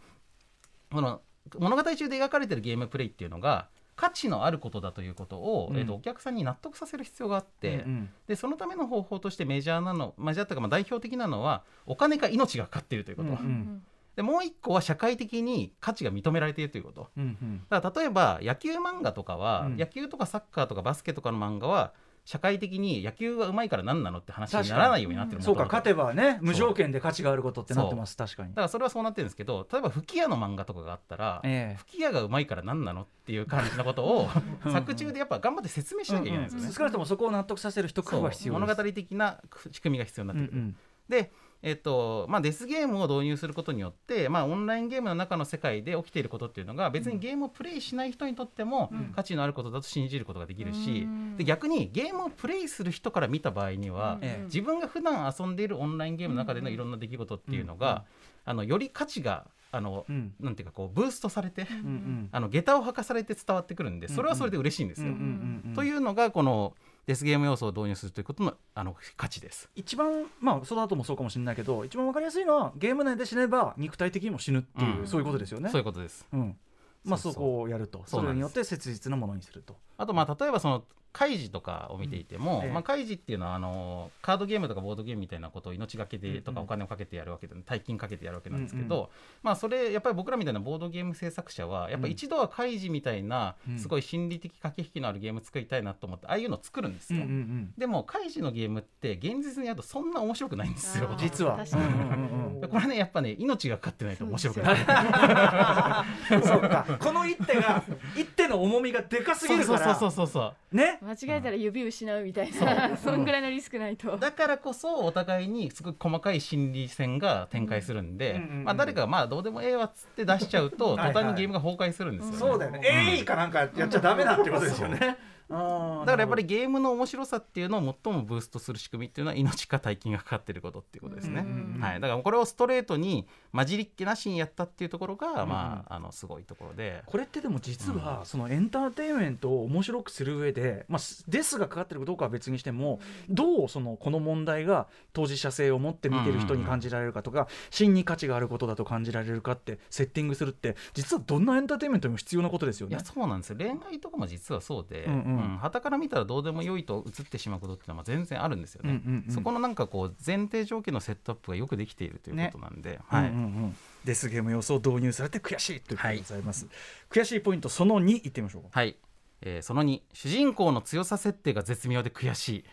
[0.90, 1.23] この
[1.59, 5.78] 物語中で描かれてるゲームプレイっていうのが価値のあることだということを、うん。
[5.78, 13.37] えっと、お客さんに納得させる必要があって、うんでそのための方法としてメジャーなのメジャーというかまあ代表的なのはお金か命がかかっているということ、うん。
[13.37, 13.82] うん。
[14.14, 17.09] でもう一個は社会的に価値が認められているということ。
[17.16, 17.64] うんうん。
[17.68, 19.76] だから例えば野球漫画とかは、うん。
[19.76, 21.92] 野球とかサッカーとかバスケとかの漫画は
[22.26, 28.48] 社会的に野球がうまいから何なのって話にならないようになってるそうか勝てばね無条件で価値があることってなってます確かに。
[28.48, 31.76] だからそれはそうなってるんですけど例えば吹き矢の漫画とかがあったら、ええ。
[31.76, 34.28] 吹き矢がうまいから何なのっていう感じのことを
[34.66, 34.72] うん。
[34.72, 36.72] 作中でやっぱ頑張って説明しなきゃいけないんですよね。
[36.72, 40.60] 少なくともそこを納得させる一工夫は必要物語的な仕組みが必要になってくる。
[40.60, 40.76] うん。
[41.08, 41.30] で、
[41.66, 49.12] えっとまあ、デスゲームを導入することによって、まあ、オンラインゲームの中の世界で起きていることっていうのが別にゲームをプレイしない人にとってもうん。
[49.16, 51.37] 価値のあることだと信じることができるし、うん。
[51.37, 54.44] で逆にゲームをプレイする人から見た場合には、ええ。
[54.44, 58.05] 自分が普段遊んでいるオンラインゲームの中でのいろんな出来事っていうのが、
[58.44, 60.35] あのより価値があの、うん。
[60.38, 62.29] なんていうかこうブーストされて、うんうん。
[62.31, 65.09] あの下駄を履かされて伝わってくるんでそれはそれで嬉しいんですよ。
[65.09, 65.74] うんうんうんうん。
[65.74, 66.74] というのがこの
[67.07, 69.71] デスゲーム要素を導入するということのあの価値です。
[69.77, 75.07] 一番まあその後もそうかもしれないけど一番わかりやすいのはゲーム内で死ねば肉体的にも死ぬっていう、うん。
[75.07, 75.71] そういうことですよね。
[75.71, 76.27] そういうことです。
[76.33, 76.57] うん。
[77.05, 77.42] まあそそう。
[77.42, 78.03] こをやると。
[78.07, 79.77] それによって切実なものにすると。
[79.99, 80.85] あとまあ例えばその
[81.16, 82.64] 開示とかを見ていても、うん。
[82.66, 82.72] ええ。
[82.72, 89.09] まあ、開示っていうのはあのカードゲームとかボードゲームみたいなことを命がけでとうんうんかお金をかけてやるわけで大金かけてやるわけなんですけど、うんう
[89.42, 97.24] まあそれやっぱり僕らみたいなボードゲーム制作者はやっぱり一度は開示みたいなうんすごい心理的駆け引きのあるゲーム作りたいなと思ってああいうのを作るんですよ。
[97.24, 101.14] んでも開示のゲームって現実にやるとそんな面白くないんですよ。
[101.16, 101.55] 実は。
[101.55, 104.76] うんうんこれねやっぱね命がかかってないと面白くない。
[106.42, 106.87] そうか。
[106.98, 107.83] この一手が
[108.16, 109.94] 一手の重みがでかすぎるから。
[109.94, 110.76] そうそうそうそうそう。
[110.76, 113.25] ね間違えたら指失うみたいな、そん。
[113.25, 114.16] ぐらいのリスクないと。
[114.16, 122.38] だからこそお互いにすごく細かい心理戦が展開するんで、うんうんうんうんまあ、誰かがまあどうでもええわっつって出しちゃうとはいはい途端にゲームが崩壊するんですよね。
[122.38, 125.16] そうだよね、えいかなんかやっちゃダメだってことですよね
[125.48, 131.46] だからやっぱりゲームの面白さっていうのを最もブーストする仕組みっていうのは命か大金がかかってることっていうことですね。
[131.80, 137.02] はい、だからこれをストレートに混じりっ気なしにやったっていうところが、まあ、あのすごいところで。
[137.06, 152.96] これってでも実はそのエンターテインメントを面白くする上で、まあ、すですがかかってるかどうかは別にしてもどうそのこの問題が当事者性を持って見てる人に感じられるかとか真に価値があることだと感じられるかってセッティングするって実はどんなエンターテインメントにも必要なことですよね。
[152.96, 153.04] いや。
[153.04, 153.56] そうなんですよ。
[153.59, 163.29] 恋愛とかも実はそうで、うんうんはたから見たらどうでもよいと映ってしまうことっていうのは全然あるんですよね、うんうんうんそこのなんかこう前提条件のセットアップがよくできているということなんで、はい。
[163.29, 163.77] うんうんうん。
[164.05, 166.66] デスゲーム要素を導入されて悔しいということでございます、
[167.11, 168.68] 悔しいポイントその2いってみましょうか。
[168.72, 168.96] はい。
[169.42, 172.64] えーその2主人公の強さ設定が絶妙で悔しい。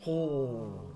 [0.00, 0.90] ほ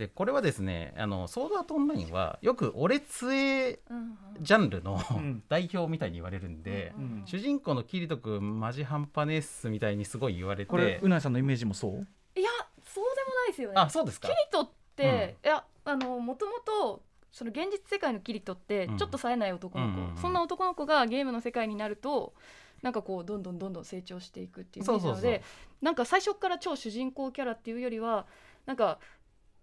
[0.00, 4.18] でこれはですねあのソードアートオンラインはよく俺強えうん。
[4.40, 5.42] ジャンルのん。
[5.48, 11.92] 代表みたいに言われるんで、う、うん主人公のキリト君マジ半端ねえっすみたいにすごい言われこれてうないさんのイメージもそう？
[12.34, 12.48] いや、
[12.82, 13.74] そうでもないですよね。
[13.76, 14.28] あそうですか？
[14.28, 17.02] キリトって、いや、あの、もともと。
[17.32, 18.96] その現実世界のキリトってうん。
[18.96, 20.16] ちょっと冴えない男の子、うんうんうん。
[20.16, 22.34] そんな男の子がゲームの世界になると
[22.82, 25.42] なんかこうどんどんどんどん成長していくっていうイメージなのでそうそう。
[25.84, 28.26] なんか最初から超主人公キャラっていうよりは
[28.66, 28.98] なんか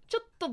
[0.07, 0.49] ちょっと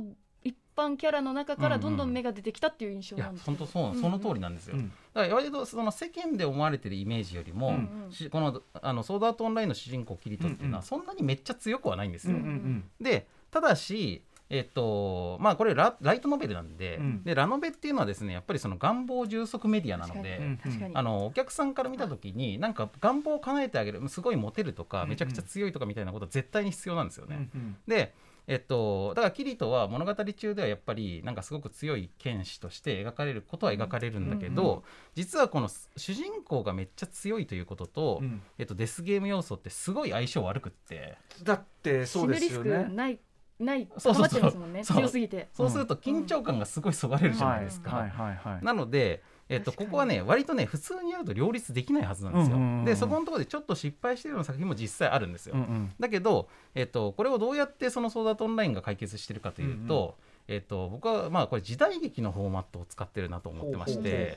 [0.77, 3.47] 般キャラの中からどんどん芽が出てきたっていう印象いやなんです。
[3.47, 4.93] 本当そう、その通りなんですよ、うん。
[5.15, 7.75] だから割とその世間で思われてるイメージよりも、うん。
[8.07, 17.25] うんしこのあのソードアートオンラインの主人公キリトっていうのはそんなにめっちゃ強くはないんですよ、うんうんでただしえっとまあこれラライトノベルなんで,、うん。
[17.25, 20.59] でラノベっていうのはですねやっぱりその願望充足メディアなので、
[20.93, 25.03] あのお客さんから見た時になんか願望を叶えてあげるすごいモテるとうんうん。
[25.03, 27.49] かめちゃくちゃ強いとかみたいなことは絶対に必要なんですよね。
[27.55, 27.77] うんうん。
[27.89, 28.13] で
[28.47, 34.83] えっと、だからキリトは物語中ではやっぱりなんかすごく強い剣士として描かれることは描かれるんだけど、うんうん
[35.15, 38.43] 実はこの主人公がめっちゃ強いということと、うん。
[38.59, 41.17] えっと、デスゲーム要素ってすごい相性悪くって。
[41.45, 42.95] だってそうですよ死ぬリスクね。
[42.95, 43.21] ない
[43.61, 44.73] ないそうそうそう。
[44.73, 44.83] ね。
[44.83, 44.97] そう。
[44.99, 45.49] 強すぎて。
[45.53, 47.95] そうすると緊張感がすごいそがれるじゃないですか。
[47.95, 48.65] はいはいはい。
[48.65, 52.57] なので、えっと、ここはね割とね普通にやると両立できないはずなんですよ。
[52.57, 55.55] うんうんうんうんでそこのところでちょっと失敗してるような作品も実際あるんですよ。
[55.55, 60.17] うんうんだけど、えっと、これをどうやってそのソーダートオンラインが解決してるかというと、
[60.47, 64.37] えっと、僕はまあこれ時代劇のフォーマットを使ってるなと思ってまして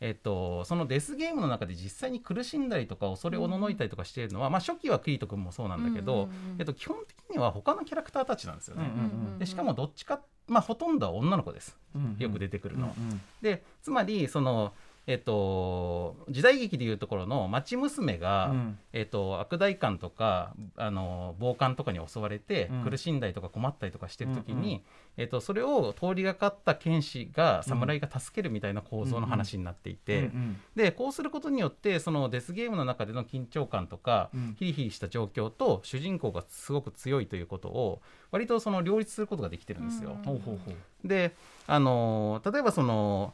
[0.00, 8.84] えっと、そのデスゲームの中で実際に苦しんだりとか恐れおののいたりとかしているのは、まあ、初期はクリート君もそうなんだけど、うんうんうんえっと、基本的には他のキャラクターたちなんですよね。
[8.84, 11.76] うんうんでしかもどっちか、まあ、ほとんどは女の子です。
[11.94, 12.88] うんよく出てくるの。
[12.88, 12.94] は。
[12.96, 13.20] うんうん。
[13.42, 14.72] でつまりその、
[15.08, 18.78] えっと、時代劇でいうところの町娘が、うん。
[18.92, 22.84] えっと、悪代官とかあの暴漢とかに襲われて、うん。
[22.84, 24.80] 苦しんだりとか困ったりとかしてる時に、うんうん
[25.16, 34.56] えっと、それを通りがかった剣士が侍が助けるみたいな構造の話になっていて、うんでこうすることによってそのデスゲームの中での緊張感とか、うん。
[34.58, 40.10] ヒリヒリした状況と主人公がすごく強いということを割とその両立することができてるんですよ。
[40.18, 40.22] うん。
[40.22, 41.08] ほうほうほう。
[41.08, 41.34] で
[41.66, 43.32] あのー例えばその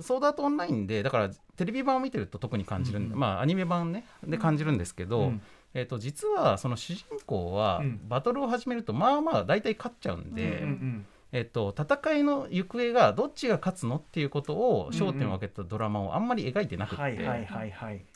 [0.00, 5.42] ソードアートオンラインでだからテレビ版を見てると特に感じるんで、うんまあアニメ版ねで感じるんですけど、うん。
[5.76, 8.00] えー、と実はその主人公はうん。
[8.08, 17.02] バトルを始めるとまあまあ大体勝っちゃうんで、うんうんえっと戦いの行方がどっちが勝つのっていうことを焦点を分けたドラマをあんまり描いてなくって。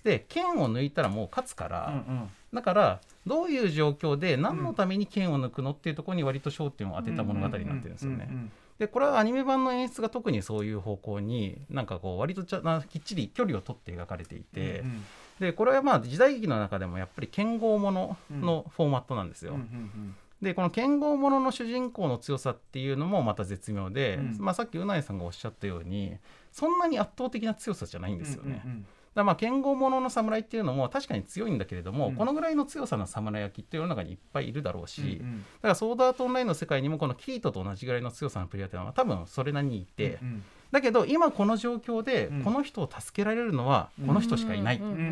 [0.04, 8.28] で剣を抜いたらもう勝つから、うんうんだからどういう状況で何のために剣を抜くのっていうところに割と焦点を当てた物語になってるんですよね。
[8.30, 15.04] うんでこれはアニメ版の演出が特にそういう方向になんかこう割とちゃなきっちり距離を取って描かれていて、うん
[15.40, 19.52] でこれはまあ時代劇の中でもやっぱり剣豪もののフォーマットなんですよ。
[19.52, 26.16] うんうんでこの剣豪ものの主人公の強さっていうのもまた絶妙で、うんまあ、さっきうないさんがおっしゃったように
[26.52, 28.62] そんなに圧倒的な強さじゃないんですよね。
[28.64, 28.88] うんうんだか
[29.18, 32.14] らまあ剣豪ものの侍っていうのも確かに強いんだけれども、うん。
[32.16, 35.38] このぐらいの強さの侍焼きって世の中にいっぱいいるだろうし、うんうん。
[35.40, 42.42] だからソードアートオンラインの世界にもこのキートと同じぐらいの強さのプレイヤーっていうのは多分それなりにいて、うんだけど今この状況でうん。
[42.42, 45.04] この人を助けられるのはこの人しかいない、うんうんうんうん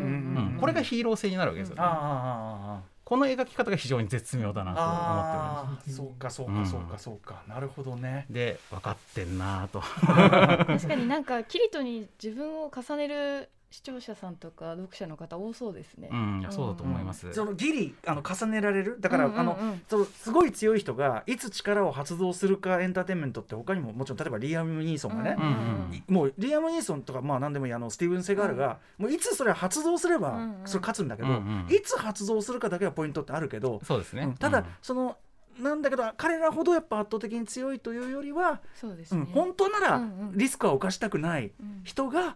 [0.53, 0.57] うん。
[0.59, 7.41] これがヒーロー性になるわけですよね、ああああこの描き方が非常に絶妙だなと思っておりまああそうかそうかそうかそうか。
[7.47, 8.25] なるほどね。
[8.27, 9.79] すで分かってんなと。
[9.79, 16.07] 確かになんかキリトに自分を重ねる視聴者さんとか読者の方多そうですね。
[16.11, 18.97] うんいやそうだと思います、そのギリあの重ねられる？
[19.01, 19.41] だから、うんうんうん。
[19.41, 25.47] あのそのすごい強い人がいつ力を発動するかエンターテインメントって他にももちろん例えばリアム・ニーソンがね、うんう
[25.91, 30.67] んいもうリアム・ニーソンとかまあ何でもいいあのスティーブン・セガールが、もういつそれ発動すればうんうん。
[30.67, 34.33] それ勝つんだけど、うんうんいつ発動するかだけはポイントってあるけど、そうですね、うん。
[34.35, 35.17] ただ、うんその
[35.59, 39.27] なんだけど彼らほどやっぱ圧倒的に強いというよりは、うんそうですね。
[39.33, 40.37] 本当ならうんうん。
[40.37, 41.81] リスクは犯したくないうん。
[41.83, 42.35] 人が、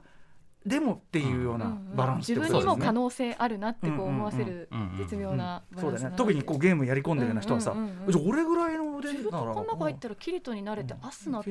[0.66, 1.96] でもっていうよううんうなん。
[1.96, 2.72] バランスって自ことですね。
[2.72, 8.12] 分にも可能性あるなってこう思わせるうんうんうん絶妙なバそうだよねランスだな特にこうゲームやり込んでるような人はさ、うんうんうんうん。
[8.12, 11.08] じゃあ俺ぐらいの腕自分ならがこんな子入ったらキリトになれてうん。
[11.08, 11.50] アスナと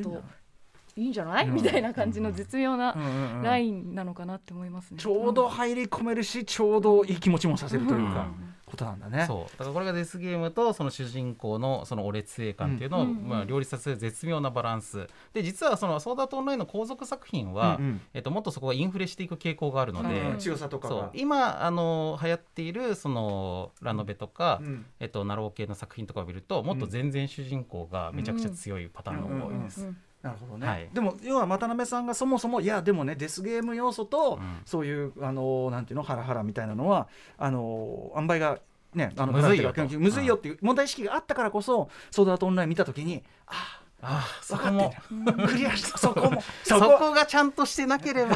[0.96, 1.48] いいんじゃない？
[1.48, 3.42] うんみたいな感じの絶妙なうんうんうん。
[3.42, 4.98] ラインなのかなって思いますね。
[4.98, 9.24] ちょうど入り込めるしちょうどいい気持ちもさせるというか、うんことなんだね。
[9.26, 9.58] そう。
[9.58, 15.06] だからこれがデスゲームとその主人公のそのお劣勢感っていうのを、うんまあ、両立させる絶妙なバランス。
[15.32, 18.00] で実はそのソーダートオンラインの後続作品は、うんうん。
[18.14, 20.98] えっと、もっとそこがインフレしていく傾向があるので、うん強さとかそう。
[21.02, 21.10] が。
[21.14, 24.86] 今あの流行っているそのラノベとか、うん。
[25.00, 29.82] えっと、ナロー系の作品とかを見るともっと全然主人公がめちゃくちゃ強いパターンが多いです。
[29.82, 30.88] うんなるほどね、はい。
[30.92, 34.60] でも要は渡辺さんがそもそもいやでもねデスゲーム要素と、うん。
[34.64, 37.08] そういうあのなんていうのハラハラみたいなのは
[37.38, 38.58] あの塩梅が
[38.94, 44.94] ねあのむずいよむずいよっていう問題意識があったからこそソードアートオンライン見たときにあああそ分こも。
[45.46, 45.98] クリアした。
[45.98, 46.42] そこも。
[46.64, 48.34] そそここがちゃんとしてなければ。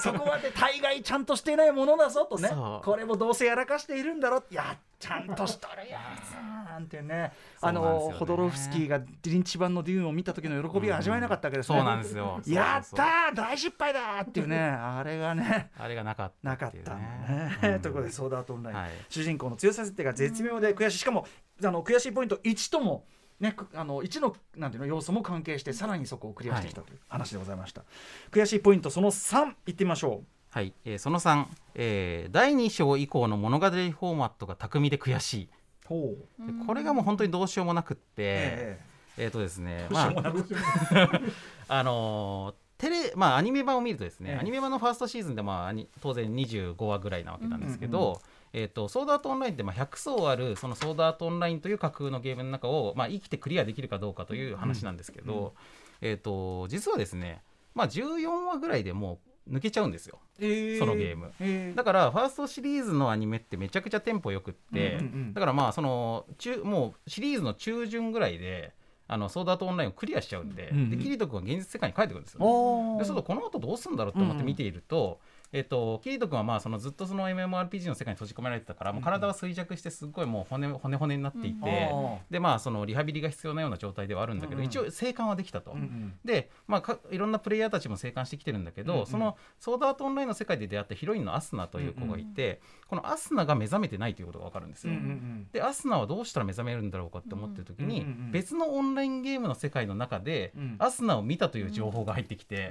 [0.00, 2.48] そこまで大概ちゃんとしていないものだぞとね。
[2.48, 2.84] そう。
[2.84, 7.32] これもどうせやらかしているんだろいやちゃんとしとるやつなんてね。
[7.60, 8.10] あそうなんですよね。
[8.10, 12.40] のホドロフスキーがリンチ版のデューンを見た時の喜びは味わえなかったわけですね、そうなんですよ。
[12.46, 14.58] やった大失敗だーっていうね。
[14.58, 17.80] あれがねあれがなかったなかったね、うん。
[17.80, 18.90] ということでソードアートオンライン、はい。
[19.08, 21.26] 主人公の強さ設定が絶妙で悔しいしかも
[21.62, 23.04] あの悔しいポイント1とも
[23.40, 27.84] ねくあの1のなんていうの要素も関係してさらにそこをクリアしてきたという話でございました、
[28.30, 30.22] 悔しいポイントその3いってみましょ
[30.56, 31.44] はい、えーその3、
[31.74, 35.48] えー第2章以降の物語フォーマットが巧みで悔しい。
[35.84, 36.46] うほう。
[36.46, 38.80] でこれがもう本当にどうしようもなくって、え
[39.18, 39.26] え。
[39.26, 40.12] っ、とですね、まあ、
[41.68, 44.38] あのーテレまあアニメ版を見るとですね、ええ。
[44.38, 48.18] アニメ版のファーストシーズンでまあ当然25話ぐらいなわけなんですけど、うんうん
[48.54, 55.52] えっ、とソードアートオンラインってまあ100層あるそのソードアートオンラインという架空のゲームの中をまあ生きてクリアできるかどうかという話なんですけど、
[56.00, 57.42] えっ、と実はですね、
[57.74, 60.18] まあ14話ぐらいでもう抜けちゃうんですよ。
[60.38, 61.32] えそのゲーム。
[61.40, 65.34] えだからファーストシリーズのアニメってめちゃくちゃテンポよくって、うんうんうん。
[65.34, 68.74] だからまあその中もうシリーズの中旬ぐらいで
[69.08, 72.46] あのソードアートオンラインをクリアしちゃうんで,、うんうんでキリト君は現実世界に帰ってくるんですよ、ね。
[72.46, 75.20] おでそうするとこの後どうするんだろうと思って見ていると、
[75.52, 81.90] えっとキリト君はまあそのずっとその MMORPG の世界に閉じ込められてたから、もう体は衰弱してすっごいもう骨骨骨になっていて、
[82.30, 85.74] でまあそのリハビリが必要なような状態ではあるんだけど、一応生還はできたと。
[86.24, 95.48] で、まあ、かいろんなプレイヤーたちも生還してきてるんだけど、そのソードアートオンラインの世界で出会ったヒロインのアスナという子がいて、このアスナが目覚めてないということが分かるんですうんよ。
[95.52, 100.76] でアスナはどうしたら目覚めるんだろうかって思ってる時に、別のオンラインゲームの世界の中で、うん。
[100.78, 102.70] アスナを見たという情報が入ってきて、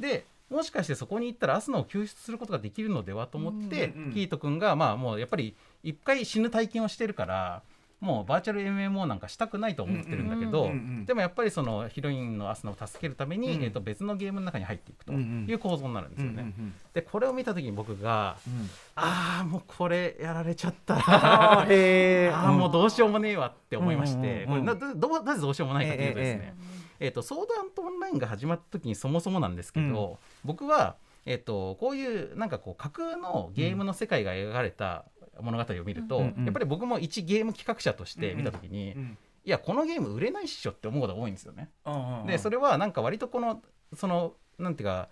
[0.00, 7.62] でもしかしてそこに行ったらアスナを救出することができるのではと思って、うんうんキート君がまあもうやっぱり一回死ぬ体験をしてるから
[8.00, 10.70] もうバーチャル MMO なんかしたくないと思ってるんだけど、
[11.06, 13.62] でもやっぱりそのヒロインのアスナを助けるために、うん。
[13.64, 16.42] えー、と別のゲームの中に入っていくという構造になるんですよね。
[16.58, 18.68] うんでこれを見た時に僕がうん。
[18.96, 20.96] ああもうこれやられちゃった。
[21.00, 22.34] あーへー。
[22.34, 26.75] ああもうどうしようもねえわって思いまして、これなどうなぜどうしようもないかというとですね、ええー、
[27.12, 35.04] とソードアートオンラインが始まった時にそもそもなんですけど、僕は、えー、とこういうなんかこう架空のゲームの世界が描かれた
[35.40, 41.70] 物語を見ると、うんうんやっぱり僕も一ゲーム企画者として見た時に、うんいやこのゲーム売れないっしょって思うことが多いんですよね。
[41.84, 42.26] うんうん。
[42.26, 43.62] でそれはなんか割とこの
[43.94, 45.08] そのなんていうか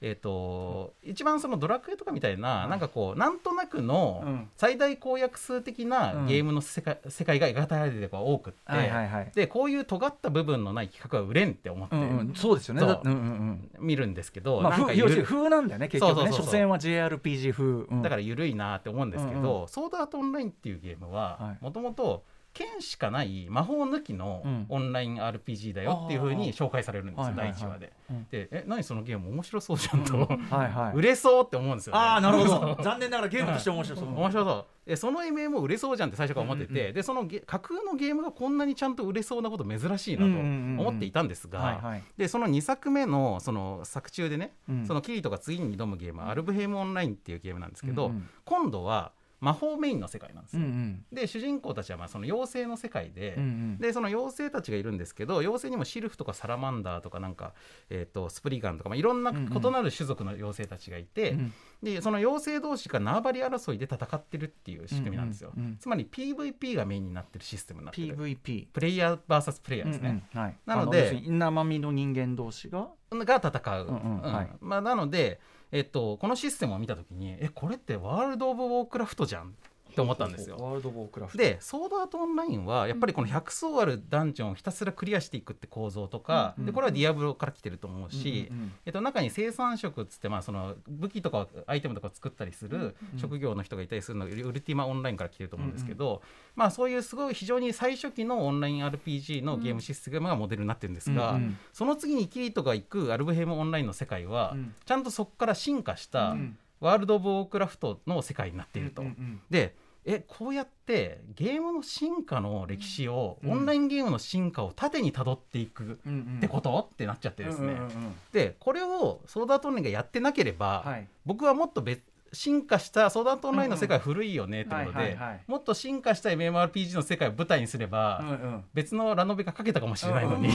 [0.00, 2.70] えー、と一番そのドラクエとかみたいな、うん。
[2.70, 4.50] なんかこうなんとなくのうん。
[4.56, 9.32] 最大公約数的なゲームの世界,、世界が描かれてる多くって、はいはいはい。
[9.34, 11.96] でこういう尖った部分のない企画は売れんって思って。
[11.96, 12.34] うんうん。
[12.34, 12.80] そうですよね。
[12.80, 13.08] そう。
[13.08, 16.14] んうん見るんですけど、うんまあなんかゆる風要するに風なんだよね結局ね。
[16.14, 16.46] そうそうそうそう。
[16.46, 17.64] 所詮は JRPG 風。
[17.64, 18.02] うん。
[18.02, 19.68] だから緩いなって思うんですけど、うん。
[19.68, 21.64] ソードアートオンラインっていうゲームははい。
[21.64, 22.24] もともと
[22.54, 24.66] 剣しかない魔法抜きのうん。
[24.68, 27.92] オンライン RPG だよっていうふうに紹介されるんですよ、第1話で。
[28.10, 28.26] うん。
[28.30, 30.96] でえ何そのゲーム面白そうじゃんと、はいはい。
[30.96, 31.98] 売れそうって思うんですよ、ね。
[31.98, 32.78] ああなるほど。
[32.82, 34.08] 残念ながらゲームとして面白そう。
[34.14, 34.66] 面白そう。
[34.86, 44.86] えそのも売れそうじゃんって最初から思ってて、うんうんうでそのゲ架空のゲームがこんなにちゃんと売れそうなこと珍しいなと思っていたんですが、でその2作目のその作中でね、うん。
[44.86, 48.28] そのキリトが次に挑むゲームはアルブヘイムオンラインっていうゲームなんですけど、うんうん。
[48.44, 49.12] 今度は
[49.44, 50.62] 魔法メインの世界なんですよ。
[50.62, 51.04] うんうん。
[51.12, 53.78] で主人公たちはまあその妖精の世界で、うんうん。
[53.78, 57.52] でその妖精たちがいるんですけど妖精にもシルフとかサラマンダーとかなんか、
[57.90, 65.76] えー、とスプリガンとか、まあ、いろんな異うんうんなる種族の妖精たちがいて、うんでその妖精同士が縄張り争いで戦ってるっていう仕組みなんですよ、うんうんうん。
[65.76, 68.16] つまり PVP がメインになってるシステムになってる。
[68.16, 69.88] PVP プレイヤー VS プレイヤー。
[69.90, 72.88] ですね、うんうんはいなので生身の人間同士が？
[73.24, 74.32] が戦う、うんうん。
[74.32, 74.50] はい。
[74.60, 75.38] まあ、なので、
[75.74, 79.56] えっと、このシステムを見た時にえこれってワールド・オブ・ウォークラフトじゃん
[79.94, 80.56] って思ったんですよ。
[80.58, 81.38] ワールド・ウォークラフト。
[81.38, 96.22] でソードアートオンラインはやっぱりこの100層あるダンジョンをひたすらクリアしていくって構造とか、うんでこれはディアブロから来てると思うし、うんうんえっと、中に生産職っつって、まあ、その武器とかアイテムとかを作ったりする職業の人がいたりするのがウルティマオンラインから来てると思うんですけど、
[96.56, 101.58] まあ、そういうすごい非常に最初期のオンライン RPG のゲームシステムがモデルになってるんですが、うんうん。
[101.72, 104.74] その次にキリトが行くアルブヘイムオンラインの世界は、うん。
[104.84, 106.58] ちゃんとそこから進化したうん。
[106.80, 109.02] ワールド・オブ・ウォークラフトの世界になっていると。
[109.02, 109.40] うんうん。
[109.48, 109.74] で
[110.06, 113.50] えこうやってゲームの進化の歴史を、うん。
[113.52, 116.36] オンラインゲームの進化を縦にたどっていくうんうん。
[116.38, 118.14] ってこと、ってなっちゃってですね、うんうんうん。
[118.32, 121.08] でこれをソードアートオンラインがやってなければ、はい。
[121.24, 122.02] 僕はもっと別
[122.34, 128.64] 進化したソードアートオンラインの世界は古いよねってことで、もっと進化した MMORPG の世界を舞台にすれば、うんうん。
[128.74, 130.48] 別のラノベが書けたかもしれないのに、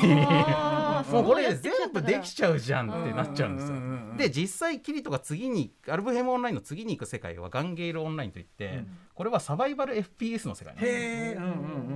[1.03, 3.75] もうこれ全部できちゃうじゃんってなっちゃうんですよ。
[3.75, 8.83] うんうんうんうんで実際キリトが次にアルブヘムオンラインの次に行く世界はガンゲールオンラインといって、
[9.13, 11.49] これはサバイバル FPS の世界なんですうんうん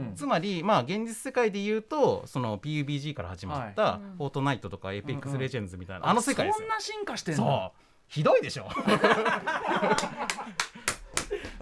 [0.07, 0.15] うん。
[0.15, 4.17] つまりまあ現実世界で言うとその PUBG から始まったい。
[4.17, 5.41] フォートナイトとかエイペックスうんうん。
[5.41, 6.65] レジェンズみたいなあの世界ですよ。
[6.65, 7.79] そんな進化してんだそう。
[8.07, 8.69] ひどいでしょ。
[8.73, 9.07] うんうんうん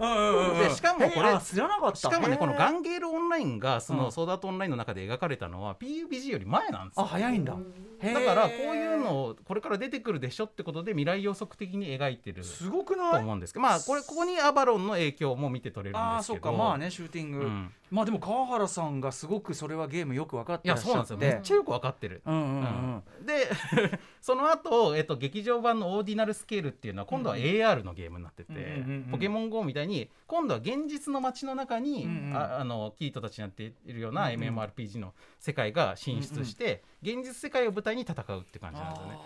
[0.02, 1.96] でしかもこれ知らなかった。
[1.96, 4.12] しかもねこのガンゲイル・オンラインがそうのん。
[4.12, 7.04] ソードアートオンラインの中で描かれたのは PUBG より前なんですよ。
[7.04, 7.56] あ早いんだ
[8.02, 13.22] だからこういうのをこれから出てくるでしょってことで未来予測的に描いてるすごくとない？
[13.22, 16.42] 思うんですけどまあこれここにアバロンの影響も見て取れるんですけど。
[16.44, 16.52] そうか。
[16.52, 17.72] まあねシューティング、うん。
[17.90, 21.08] まあでも川原さんがすごくそれはゲームよく分かっていやらっしゃって。
[21.08, 21.34] そうなんですよ。
[21.34, 22.22] めっちゃよく分かってる。
[22.26, 23.26] うんうんうん。
[23.26, 23.50] で
[24.20, 28.70] その後、えっと劇場版のオーディナルスケールっていうのは今度は AR のゲームになってて、うんうんうん
[29.06, 29.10] うん。
[29.10, 32.36] ポケモン GO みたいに今度は現実の街の中に、うんうん。
[32.36, 34.40] ああのキリトたちになっているようなうんうん。
[34.40, 39.18] MMORPG の世界が進出して、現実世界を舞台に戦うって感じなんですよね。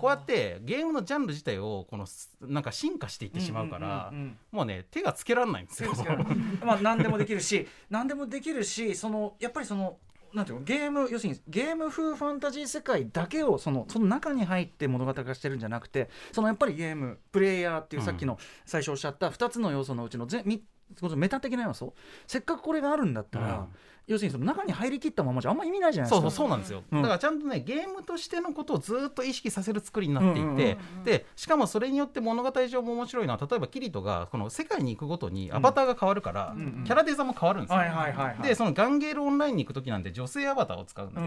[0.00, 2.06] こうやってゲームのジャンル自体をこの
[2.40, 4.38] なんか進化していってしまうから、うんうんうんうん。
[4.52, 5.92] もうね手がつけられないんですよ。
[6.64, 9.98] まあ何でもできるし何でもできるしそのやっぱりその
[10.32, 20.64] なんていうのゲーム要するにゲーム風ファンタジー世界だけをそのその中に入って物語化してるんじゃなくてそのやっぱりゲームプレイヤーっていうさっきの最初おっしゃった2つの要素のうちのぜみ
[20.98, 21.94] そのメタ的な要素？
[22.26, 23.66] せっかくこれがあるんだったら、うん
[24.06, 26.22] 要するにその中に入りきったままじゃあんま意味ないじゃないですか。
[26.22, 27.02] そうそうそうなんですよ、うん。
[27.02, 38.42] だからちゃんとねゲームとしてのことをずっと意識させる作りになっていて、でしかもそれによって物語上も面白いのは例えばキリトがこの世界に行くごとにアバターが変わるから、キャラデザも変わるんですよ、はいはいはいはい。
[38.42, 41.20] でそのガンゲールオンラインに行く時なんで女性アバターを使うんで、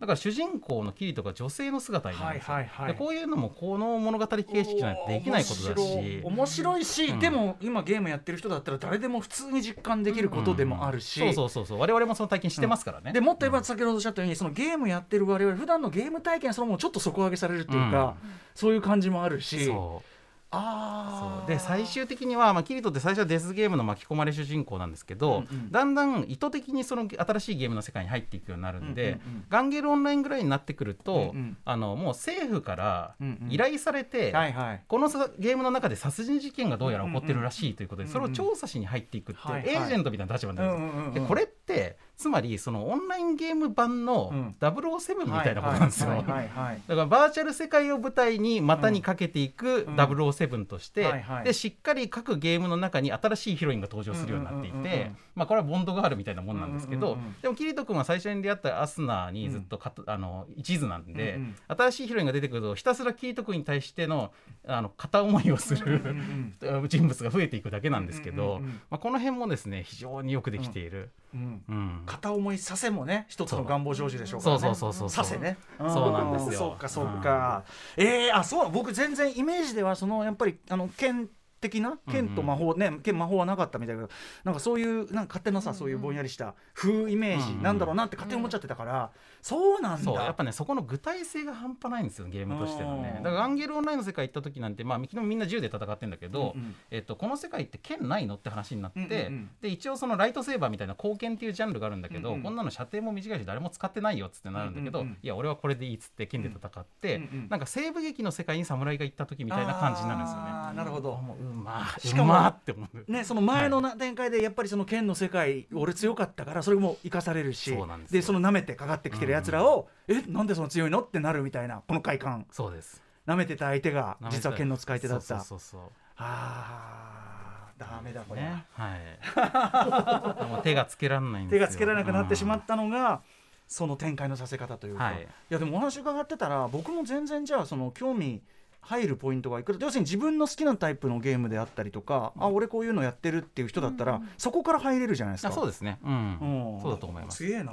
[0.00, 2.92] だから主人公のキリトが女性の姿になるんですよ、はいはいはい。
[2.92, 6.20] でこういうのもこの物語形式じゃないとできないことだし。
[6.24, 7.18] 面白いし、うん。
[7.20, 11.78] でも今ゲームやってる人だったら誰でも普通に実感できることでもあるし、そうそうそうそう。
[11.78, 18.16] 我々もその体験してますからね、でもっと言えば先ほどおっしゃったようにそのゲームやってる我々普段のゲーム体験そのものちょっと底上げされるっていうか、
[18.54, 19.66] そういう感じもあるし。
[19.66, 20.16] そう。
[20.50, 21.40] あー。
[21.40, 21.48] そう。
[21.48, 25.70] で最終的には、まあ、キリトって最初はデスゲームの巻き込まれ主人公なんですけど、うんうん。
[25.70, 29.44] だんだん意図的にその新しいゲームの世界に入っていくようになるんで、うんうんうん。
[29.48, 31.56] ガンゲルオンラインぐらいになってくると、うんうん。
[31.64, 33.52] あのもう政府からうんうん。
[33.52, 34.82] 依頼されて、はいはい。
[34.86, 44.54] このさゲームの中で殺人事件がどうやら起こってるらしいということで、うんうんそれを調査しに入っていくっていう、エージェントみたいな立場になるんですでこれってつまりそのオンラインゲーム版のうん。
[44.58, 46.10] 007みたいなことなんですよ。
[46.16, 49.96] だからバーチャル世界を舞台に股にかけていくうん。
[49.96, 51.44] 007として、はいはい。
[51.44, 54.98] でしっかり各ゲームの中に新しいヒロインが登場するようになっていうんうんうんうん。
[54.98, 61.56] てまあこれはボンドガールみたいなもんなんですけど、うんうんうんでもキリト君は最初に出会ったアスナーにずっとかた、あの一途なんで、うんうん。
[61.76, 64.32] 新しいヒロインが出てくるとひたすらキリト君に対しての
[64.66, 66.56] あの片思いをする、うん
[66.88, 68.80] 人物が増えていくだけなんですけど、うんうんうんうん。
[68.90, 71.10] まあ、この辺もですね非常によくできている。
[71.34, 71.62] うん。
[71.68, 74.60] うん片思いさせもね一つの願望成就でしょうからね。
[74.62, 75.58] そうそうそうそうさせね。
[75.78, 76.58] そうなんですよ。
[76.58, 77.64] そうかそうか、
[77.96, 78.70] えー、あそう。
[78.70, 81.28] 僕全然イメージではそのやっぱりあの剣
[81.68, 84.08] 的な剣と魔法、ね剣魔法はなかったみたいな
[84.44, 89.10] なんかそういうなんか勝手なさ、そういうぼんやりした風イメージうんなんだろうなって勝手に思っちゃってたから、
[89.42, 90.04] そうなんだ。
[90.04, 93.14] そうやっぱねそこの具体性が半端ないんですよゲームとしてのね。
[93.18, 93.22] うん。
[93.22, 96.74] だからアンゲルオンラインの世界行った時なんてまあ昨日みんな銃で戦ってんだけど、うんうん。
[96.90, 99.50] えっと、この世界って剣ないのって話になって、うんうんうん。
[99.60, 102.42] で一応そのライトセーバーみたいな貢献っていうジャンルがあるんだけど、うんうん。
[102.42, 105.18] こんなの射程も短いし誰も使ってないよっつってなるんだけど、うんうんうん。
[105.22, 110.50] いや俺はこれでいいっつって剣で戦って、うんうんなんか西部劇の世界に侍が行った時みたいな感じになるんですよね。
[110.74, 111.16] なるほど。
[111.16, 113.12] もううまーしかもって思う。
[113.12, 122.46] ね、その前のな展開でやっぱりその剣の世界俺強かったからそれも生かされるしそうなんでその舐めてかかってきてるやつらを、えなんでその強いのってなるみたいなこの快感。
[122.50, 123.02] そうです。
[123.26, 125.40] 舐めてた相手が実は剣の使い手だった。
[125.40, 125.80] そうそう
[126.16, 130.44] あーダメだこれ、ね、はい。
[130.50, 131.60] もう手がつけられないんですよ。
[131.60, 133.22] 手がつけられなくなってしまうんったのが、
[133.68, 135.22] その展開のさせ方というか、はい。
[135.22, 138.42] い、やでもお話伺ってたら僕も全然じゃあその興味
[138.86, 145.48] 入るポイントがいくら要するに自分の好きなタイプのゲームであったりとか、あ俺こういうのやってるっていう人だったら、そこから入れるじゃないですか。
[145.48, 145.98] あそうですね。
[146.04, 146.38] うん。
[146.74, 146.80] うん。
[146.80, 147.38] そうだと思います。
[147.38, 147.72] すげえな。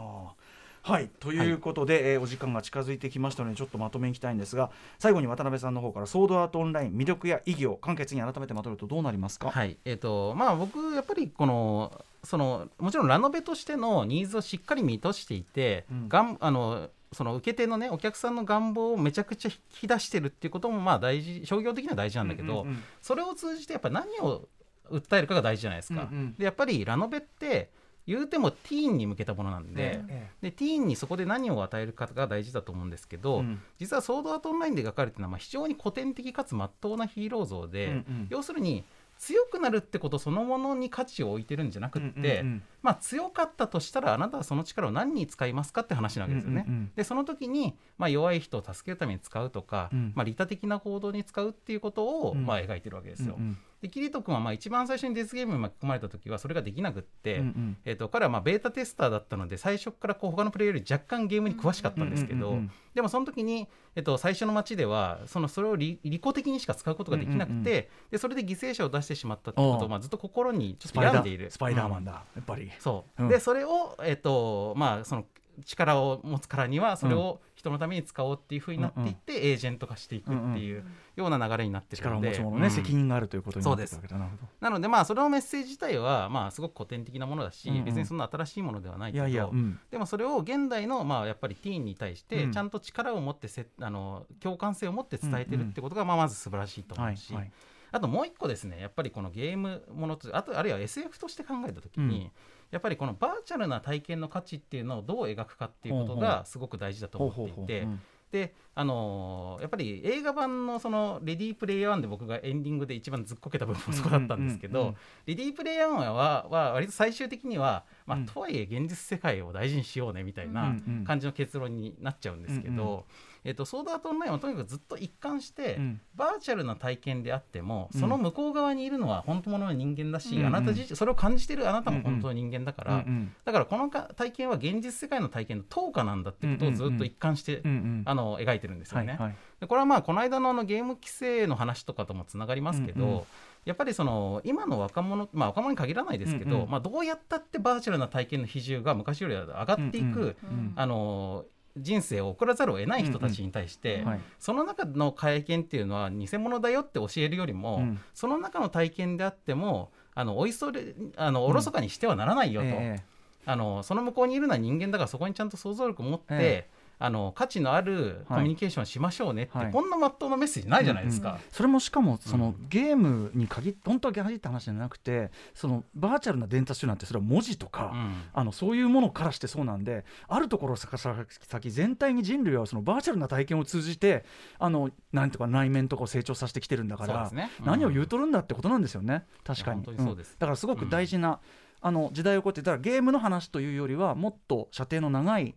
[0.86, 1.10] はい。
[1.20, 9.78] ということで、えーお時間が近づいてきましたのでちょっとまとめにいきたいんですが最後に渡辺さんの方からソードアートオンライン魅力や意義を簡潔に改めてまとめるとどうなりますか、はい。
[9.86, 16.10] えっ、とまあ僕やっぱりこのそのもちろんラノベとしてのニーズをしっかり満たしていて、うん。
[16.10, 22.84] がんあのその受け手のねお客さんの願望をめちゃくちゃ引き出してるっていうこともまあ大事商業的には大事なんだけど、うんうんうん。
[23.02, 24.48] それを通じてやっぱ何を
[24.90, 26.10] 訴えるかが大事じゃないですか。
[26.12, 26.36] うんうん。
[26.36, 27.70] でやっぱりラノベって
[28.06, 30.02] 言うてもティーンに向けたものなんで。
[30.10, 33.62] えでティーンにそこで何を与えるかが大事だと思うんですけど、うん。
[33.80, 38.28] 実はソードアートオンラインで描かれてるのはまあ非常に古典的かつ真っ当なヒーロー像で、うんうん。
[38.30, 38.84] 要するに
[39.20, 46.66] 強くなるってことそのものに価値を置いてるんじゃなくって、うんうんうんまあ、強かったとしたらあなたはその力を何に使いますかって話なわけですよね。
[46.68, 46.92] うんうんうん。
[46.96, 50.12] でその時に、まあ、弱い人を助けるために使うとか、うん。
[50.16, 52.46] まあ、利他的な行動に使うっていうことを、うん。
[52.46, 53.36] まあ、描いてるわけですよ。
[53.40, 53.58] うんうん。
[53.84, 57.78] でキリト君はまあ一番最初にデスゲームに巻き込まれた時はそれができなくって、うんうん。
[57.84, 62.72] えー、と彼はまあベータテスターだったので最初からこう他のプレイヤーより若干ゲームに詳しかったんですけど、うんうんうんうん。
[62.96, 63.68] でもその時に、
[63.98, 67.64] えっと最初の街ではそのそれを利利己的にしか使うことができなくて、うんうんうん。
[67.64, 71.48] でそれで犠牲者を出してしまったってことをまあずっと心にちょっと病んでいる。
[71.50, 73.30] ースパイダーマンうんだ、やっぱりそう、うん。
[73.30, 75.26] でそれを、えっとまあ、その
[75.66, 80.84] 力を持つからにはそれを人のために使おうっていうふうになっていって、エージェント化していくっていう
[81.16, 82.72] ような流れになってる力をので持つ者ね、うん。
[82.72, 84.50] 責任があるということになってるわけだなるほど。
[84.60, 87.86] なのでまあそれのメッセージ自体はまあすごく古典的なものだし、うんうん。
[87.86, 89.80] 別にそんな新しいものではないけどいやいや、うん。
[89.92, 92.52] でもそれを現代のまあやっぱりティーンに対してうん。
[92.52, 97.52] ちゃんと力を持ってせあの共感性を持って伝えてるってことがまあまず素晴らしいと思はいうし、はい
[97.94, 102.32] あともう一個ですねやっぱりこのゲームものとあとあるいは SF として考えた時に、うん
[102.74, 107.88] やっぱりこのバーチャルな体験の価値っていうのをどう描くかっていうことがすごく大事だと思っていて
[108.32, 114.96] であのーやっぱり映画版のそのレディープレイヤー1で僕がエンディングで一番ずっこけた部分もそこだったんですけど、
[115.28, 118.26] レディープレイヤー1はは割と最終的には、まあうん。
[118.26, 123.04] とはいえ現実世界を大事にしようねみたいな感じの結論になっちゃうんですけど、うんうん
[123.46, 126.02] えっとソードアートオンラインはとにかくずっと一貫して、うん。
[126.16, 128.00] バーチャルな体験であってもうん。
[128.00, 130.40] その向こう側にいるのは本当の人間だし、うん。
[130.42, 133.34] うんあなた自身それを感じてるあなたも本当の人間だから、うんうん。
[133.44, 138.04] だからこのか体験は現実世界の体験の等価なんだってことをずっと一貫して、うんうん。
[138.06, 139.14] あの描いてるんですよね。
[139.14, 139.36] はいはい。
[139.60, 143.22] でこれはまあこの間のあのゲーム規制の話とかともつながりますけど、うんうん。
[143.66, 146.70] やっぱりその今の若者まあ若者に限らないですけど、うんうん。
[146.70, 150.14] まあ、どうやったってバーチャルな体験の比重が昔よりは上がっていく、うん。
[150.14, 150.74] うんうん。
[150.76, 151.46] あの
[151.78, 154.20] 人生を送らざるを得ない人たちに対して、うんはい。
[154.40, 158.00] その中の体験っていうのは偽物だよって教えるよりも、うん。
[158.14, 163.02] その中の体験であってもあのおいそれあのおろそかにしてはならないよと、え
[163.46, 166.70] あのその向こうにいるのは人間だからそこにちゃんと想像力を持って、え
[167.00, 169.72] あの価値のあるコミュニケーションをしましょうねって、はい。
[169.72, 171.40] こんなまっとうなメッセージないじゃないですか。
[171.52, 172.68] それもしかもその、うん。
[172.70, 178.14] ゲームに限って本当は限った話じゃなくてそのバーチャルな伝達手段ってそれは文字とか、うん。
[178.34, 184.24] あのそういうものからしてそうなんであるところ先全体に人類はそのバーチャルな体験を通じて
[184.60, 187.52] あのなんとか内面とかを成長させてきてるんだから、ね。
[187.60, 187.66] うん。
[187.66, 189.26] 何を言うとるんだってことなんですよね。
[189.44, 189.84] 確かに。
[189.86, 190.16] うん。
[190.16, 191.40] だからすごく大事な、
[191.82, 195.56] あの時代をこうやってだからゲームの話というよりはもっと射程の長い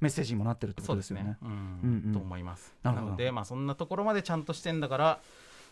[0.00, 1.36] メッセージにもなってるってことですすよね。。
[1.42, 2.74] うんうんうんと思います。
[2.82, 5.20] なので、まあ、そんなところまでちゃんとしてんだから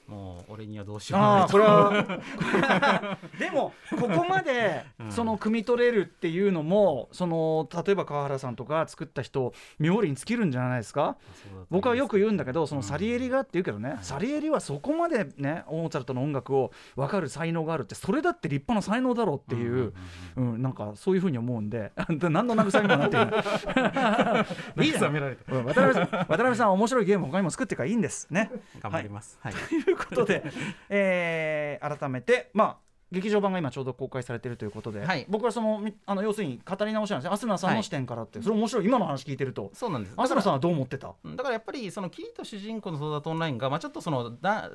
[0.08, 1.20] もう俺にはどうしよう。
[1.20, 5.12] もないこれは でもここまでうん。
[5.12, 11.16] その汲み取れるっていうのもその例えば川原さんとか作った人妙利に尽きるんじゃないですか？
[11.70, 19.92] 僕はよく言うんだけどそのサリエリがって言うけどね、サリエリはそこまでねモーツァルトの音楽を分かる才能があるってそれだって立派な才能だろうっていう、
[20.36, 24.86] うんなんかそういうふうに思うんで 何の慰めにもなってない。
[24.86, 25.12] いいじゃん。
[25.12, 25.80] められてうん渡
[26.28, 28.26] 辺さん面白いゲーム他にも作ってるからいいんです。
[28.30, 28.50] ね。
[28.80, 29.38] 頑張ります。
[29.42, 29.52] はい。
[29.52, 30.42] ということで、
[30.88, 35.26] えー改めてまあ劇場版が今ちょうど公開されているということで、はい。
[35.28, 37.34] 僕はそのみあの要するに語り直しなんですね。
[37.34, 38.84] アスナさんの視点からって、それ面白い。
[38.84, 39.70] 今の話聞いてると。
[39.74, 40.14] そうなんです。
[40.16, 41.12] アスナさんはどう思ってた？
[41.24, 44.70] うんだからやっぱりそのキリと主人公のソードアートオンラインが、まあ、ちょっとそのだ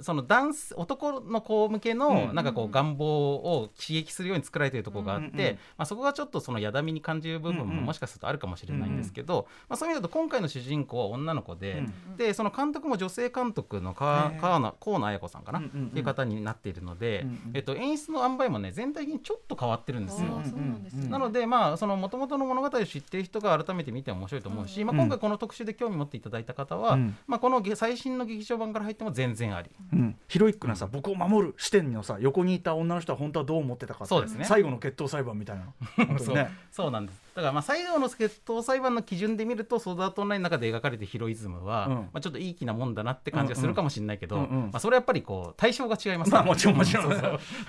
[0.00, 2.34] その男性男の子向けのうん。
[2.34, 5.54] なんかこう願望を刺激するように作られているところがあって、うんうんうん。
[5.54, 11.82] まあ、そこがちょっとそのやだみに感じる部分うんうんももしかするとあるかもしれないんですけど、まあ、そういう意味だと今回の主人公は女の子で、
[12.16, 15.86] でその監督も女性監督の河野彩子さんかな、うんうんうん。
[15.88, 17.38] っていう方になっているので、うんうん。
[17.54, 20.28] えっと、演出の塩梅もね全体的にちょっと変わってるんですよ。
[20.28, 21.08] なんですね。
[21.08, 27.16] なのでまあその元々の物語を知っている人が改めて見ても面白いと思うし、まあ、今回この特集で興味持っていただいた方は、うん。
[27.26, 34.44] まあ、このげ最新の劇場版から入っても全然あり、うん、ヒロイックなさ、僕を守る視点のさ横にいた女の人は本当はどう思ってたかそうですね。
[34.44, 35.66] 最後の決闘裁判みたいな。
[36.06, 36.50] 本当にね。
[36.70, 41.94] そうなんですだからまあ最後の決闘裁判の基準で見るとソードアートオンラインの中で描かれているヒロイズムは、うん。
[41.94, 47.12] まあ、ちょっといい気なもんだなって感じがするかもしれないけど、うんうんまあ、それはやっぱりこう対象が違いますまあもちろんもちろん。
[47.12, 47.28] そうそ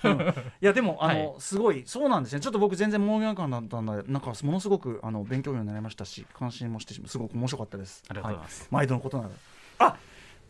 [0.09, 0.11] う。
[0.11, 0.19] うん。
[0.21, 0.23] い
[0.61, 1.39] やでもあの、はい。
[1.39, 1.83] すごい。
[1.85, 2.39] そうなんですね。
[2.41, 8.03] ちょっと僕全然盲学館だったんでなんかものすごくあの勉強になりましたし関心もしてすごく面白かったです。
[8.09, 8.61] ありがとうございます。
[8.63, 9.35] は毎度のことなので
[9.77, 9.95] あ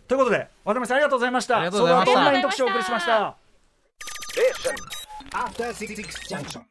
[0.07, 1.57] ということで渡辺さんありがとうございました。
[1.57, 3.36] ありがとうございましたソードアートオンライン特集をお送りしました。
[5.34, 5.93] After Six
[6.30, 6.61] Junction.